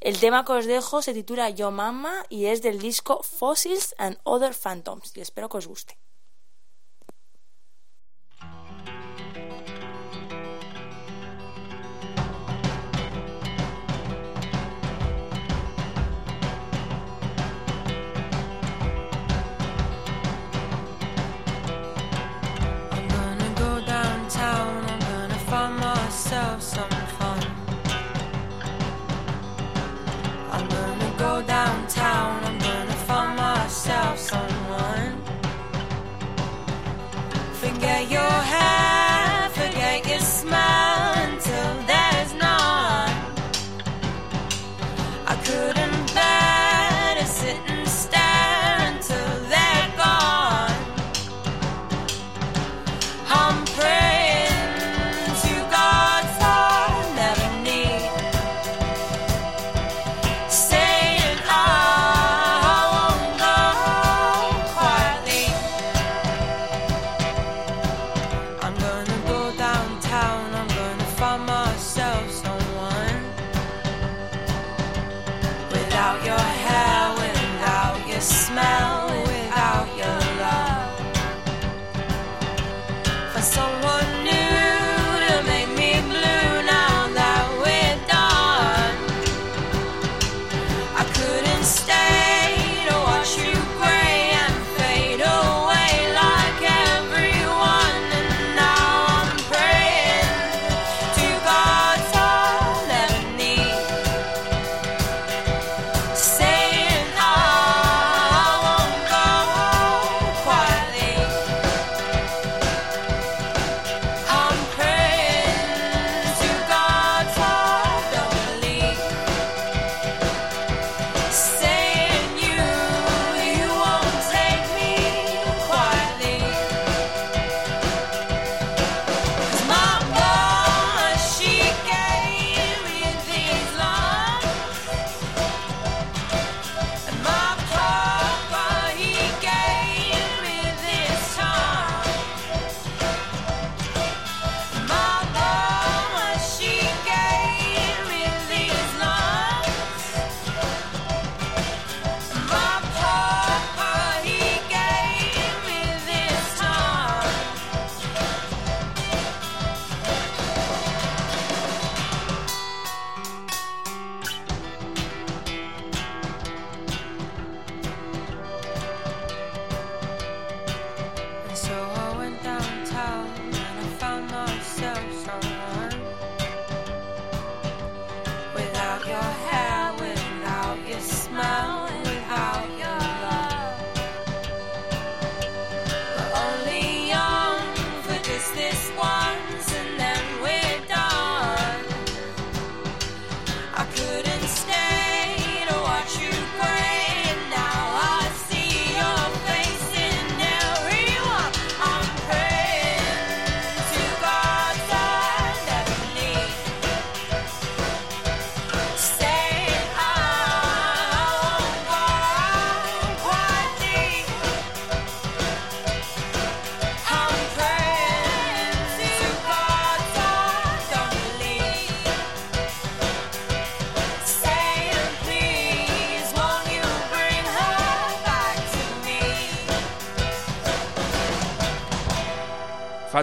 El 0.00 0.20
tema 0.20 0.44
que 0.44 0.52
os 0.52 0.66
dejo 0.66 1.02
se 1.02 1.12
titula 1.12 1.50
Yo 1.50 1.70
Mama 1.72 2.24
y 2.28 2.46
es 2.46 2.62
del 2.62 2.78
disco 2.78 3.22
Fossils 3.22 3.94
and 3.98 4.18
Other 4.22 4.54
Phantoms 4.54 5.16
y 5.16 5.20
espero 5.20 5.48
que 5.48 5.58
os 5.58 5.66
guste. 5.66 5.98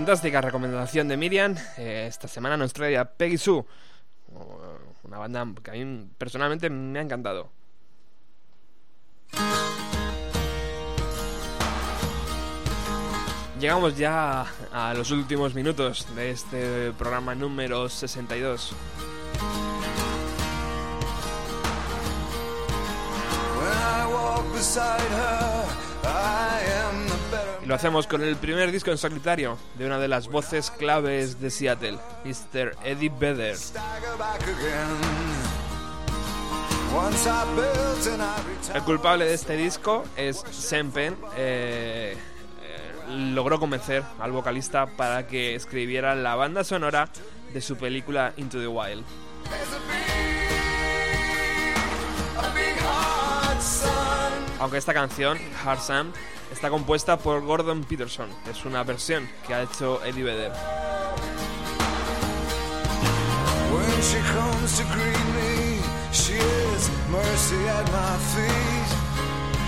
Fantástica 0.05 0.39
recomendación 0.39 1.07
de 1.07 1.17
Miriam. 1.17 1.55
Eh, 1.79 2.05
esta 2.07 2.27
semana 2.27 2.55
nos 2.55 2.71
trae 2.73 2.95
a 2.95 3.05
Peggy 3.05 3.39
Sue, 3.39 3.65
una 5.01 5.17
banda 5.17 5.47
que 5.63 5.71
a 5.71 5.73
mí 5.73 6.07
personalmente 6.15 6.69
me 6.69 6.99
ha 6.99 7.01
encantado. 7.01 7.49
Llegamos 13.59 13.97
ya 13.97 14.45
a 14.71 14.93
los 14.93 15.09
últimos 15.09 15.55
minutos 15.55 16.05
de 16.15 16.29
este 16.29 16.91
programa 16.91 17.33
número 17.33 17.89
62. 17.89 18.75
Lo 27.65 27.73
hacemos 27.73 28.05
con 28.05 28.21
el 28.21 28.35
primer 28.35 28.71
disco 28.71 28.91
en 28.91 28.97
solitario 28.99 29.57
de 29.75 29.87
una 29.87 29.97
de 29.97 30.07
las 30.07 30.27
voces 30.27 30.69
claves 30.69 31.41
de 31.41 31.49
Seattle, 31.49 31.97
Mr. 32.23 32.75
Eddie 32.83 33.09
Vedder. 33.09 33.57
El 38.73 38.83
culpable 38.83 39.25
de 39.25 39.33
este 39.33 39.57
disco 39.57 40.05
es 40.15 40.43
Sempen. 40.51 41.17
Eh, 41.35 42.15
eh, 42.61 43.11
logró 43.33 43.59
convencer 43.59 44.03
al 44.19 44.31
vocalista 44.31 44.85
para 44.85 45.25
que 45.25 45.55
escribiera 45.55 46.13
la 46.13 46.35
banda 46.35 46.63
sonora 46.63 47.09
de 47.51 47.61
su 47.61 47.77
película 47.77 48.33
Into 48.37 48.59
the 48.59 48.67
Wild. 48.67 49.03
Aunque 54.59 54.77
esta 54.77 54.93
canción, 54.93 55.39
Hard 55.65 55.79
Sam, 55.79 56.13
está 56.51 56.69
compuesta 56.69 57.17
por 57.17 57.41
Gordon 57.43 57.83
Peterson, 57.83 58.29
es 58.49 58.65
una 58.65 58.83
versión 58.83 59.29
que 59.45 59.53
ha 59.53 59.63
hecho 59.63 60.03
Eddie 60.03 60.23
Vedder. 60.23 60.51
When 63.71 64.01
she 64.01 64.19
comes 64.33 64.77
to 64.77 64.83
greet 64.93 65.25
me, 65.35 65.79
she 66.11 66.33
is 66.35 66.89
mercy 67.11 67.67
at 67.67 67.85
my 67.91 68.17
feet. 68.33 68.89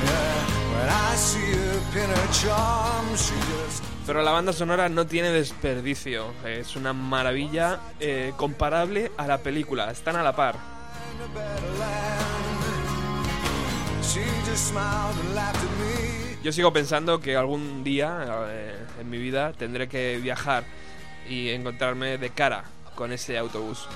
Yeah, 0.04 0.80
when 0.80 0.90
I 0.90 1.16
see 1.16 1.52
her 1.54 1.80
pin 1.94 2.10
her 2.10 2.32
charm, 2.32 3.06
she 3.16 3.34
just 3.36 3.84
Pero 4.06 4.22
la 4.24 4.32
banda 4.32 4.54
sonora 4.54 4.88
no 4.88 5.06
tiene 5.06 5.32
desperdicio, 5.32 6.32
es 6.46 6.78
una 6.78 6.94
maravilla 6.94 7.82
eh, 8.00 8.32
comparable 8.38 9.12
a 9.18 9.28
la 9.28 9.40
película, 9.40 9.92
están 9.92 10.16
a 10.16 10.24
la 10.24 10.34
par. 10.34 10.56
in 11.18 11.24
a 11.24 11.28
better 11.34 11.72
land. 11.80 12.64
She 14.04 14.24
just 14.46 14.68
smiled 14.68 15.18
and 15.20 15.36
laughed 15.36 15.64
at 15.64 15.80
me. 15.80 16.27
Yo 16.44 16.52
sigo 16.52 16.72
pensando 16.72 17.20
que 17.20 17.36
algún 17.36 17.84
día 17.84 18.46
eh, 18.50 18.76
en 19.02 19.10
mi 19.10 19.18
vida 19.18 19.54
tendré 19.54 19.88
que 19.88 20.20
viajar 20.22 20.64
y 21.30 21.50
encontrarme 21.50 22.18
de 22.18 22.30
cara 22.30 22.64
con 22.96 23.12
ese 23.12 23.38
autobús. 23.38 23.88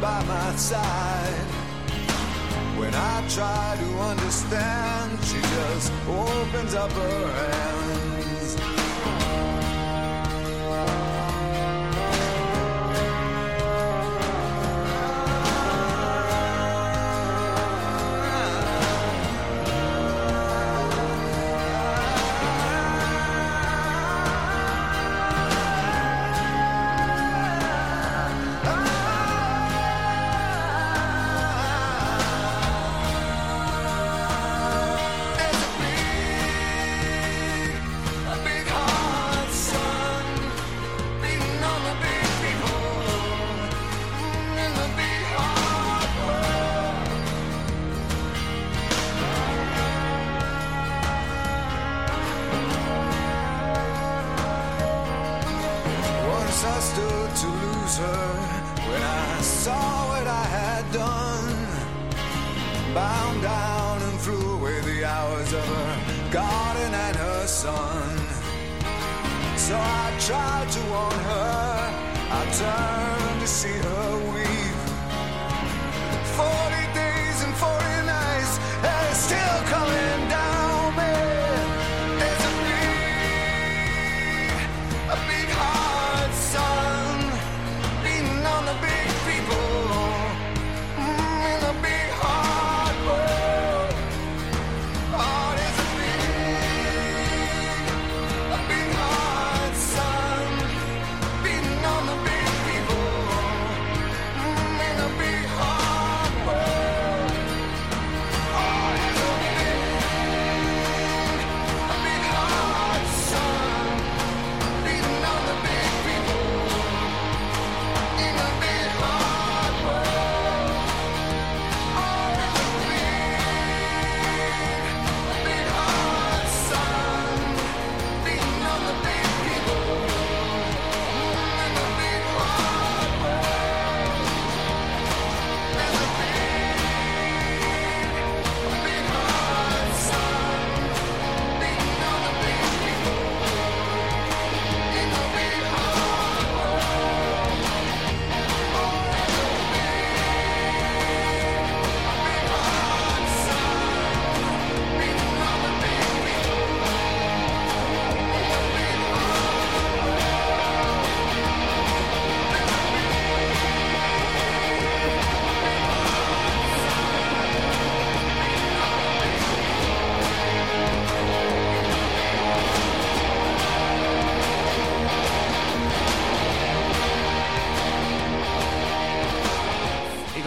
By 0.00 0.22
my 0.24 0.56
side. 0.56 1.46
When 2.78 2.94
I 2.94 3.26
try 3.28 3.76
to 3.80 3.98
understand, 4.00 5.18
she 5.24 5.40
just 5.40 5.92
opens 6.06 6.74
up 6.74 6.92
her 6.92 7.32
hands. 7.32 7.96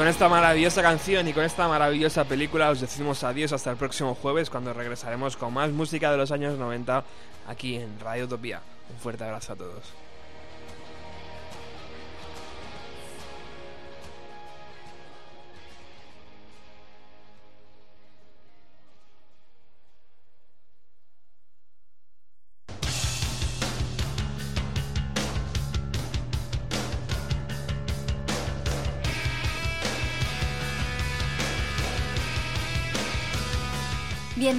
Esta 0.09 0.27
maravillosa 0.27 0.81
canción 0.81 1.27
y 1.27 1.33
con 1.33 1.43
esta 1.43 1.67
maravillosa 1.67 2.23
película 2.25 2.71
os 2.71 2.81
decimos 2.81 3.23
adiós 3.23 3.53
hasta 3.53 3.69
el 3.69 3.77
próximo 3.77 4.15
jueves 4.15 4.49
cuando 4.49 4.73
regresaremos 4.73 5.37
con 5.37 5.53
más 5.53 5.69
música 5.69 6.09
de 6.09 6.17
los 6.17 6.31
años 6.31 6.57
90 6.57 7.03
aquí 7.47 7.75
en 7.75 7.99
Radio 7.99 8.25
Utopía. 8.25 8.59
Un 8.89 8.97
fuerte 8.97 9.23
abrazo 9.23 9.53
a 9.53 9.55
todos. 9.55 10.08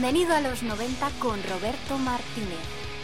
Bienvenido 0.02 0.34
a 0.34 0.40
los 0.40 0.62
90 0.62 1.10
con 1.18 1.42
Roberto 1.42 1.98
Martínez. 1.98 2.58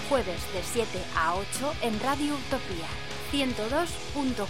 Jueves 0.08 0.40
de 0.54 0.62
7 0.62 0.88
a 1.14 1.34
8 1.34 1.74
en 1.82 2.00
Radio 2.00 2.32
Utopía 2.32 2.86
102.4. 3.30 4.46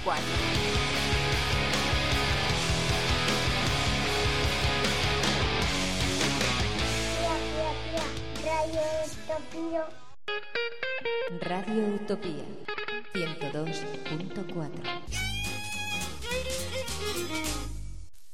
Radio 11.40 11.96
Utopía 11.96 12.44
102.4 13.12 15.26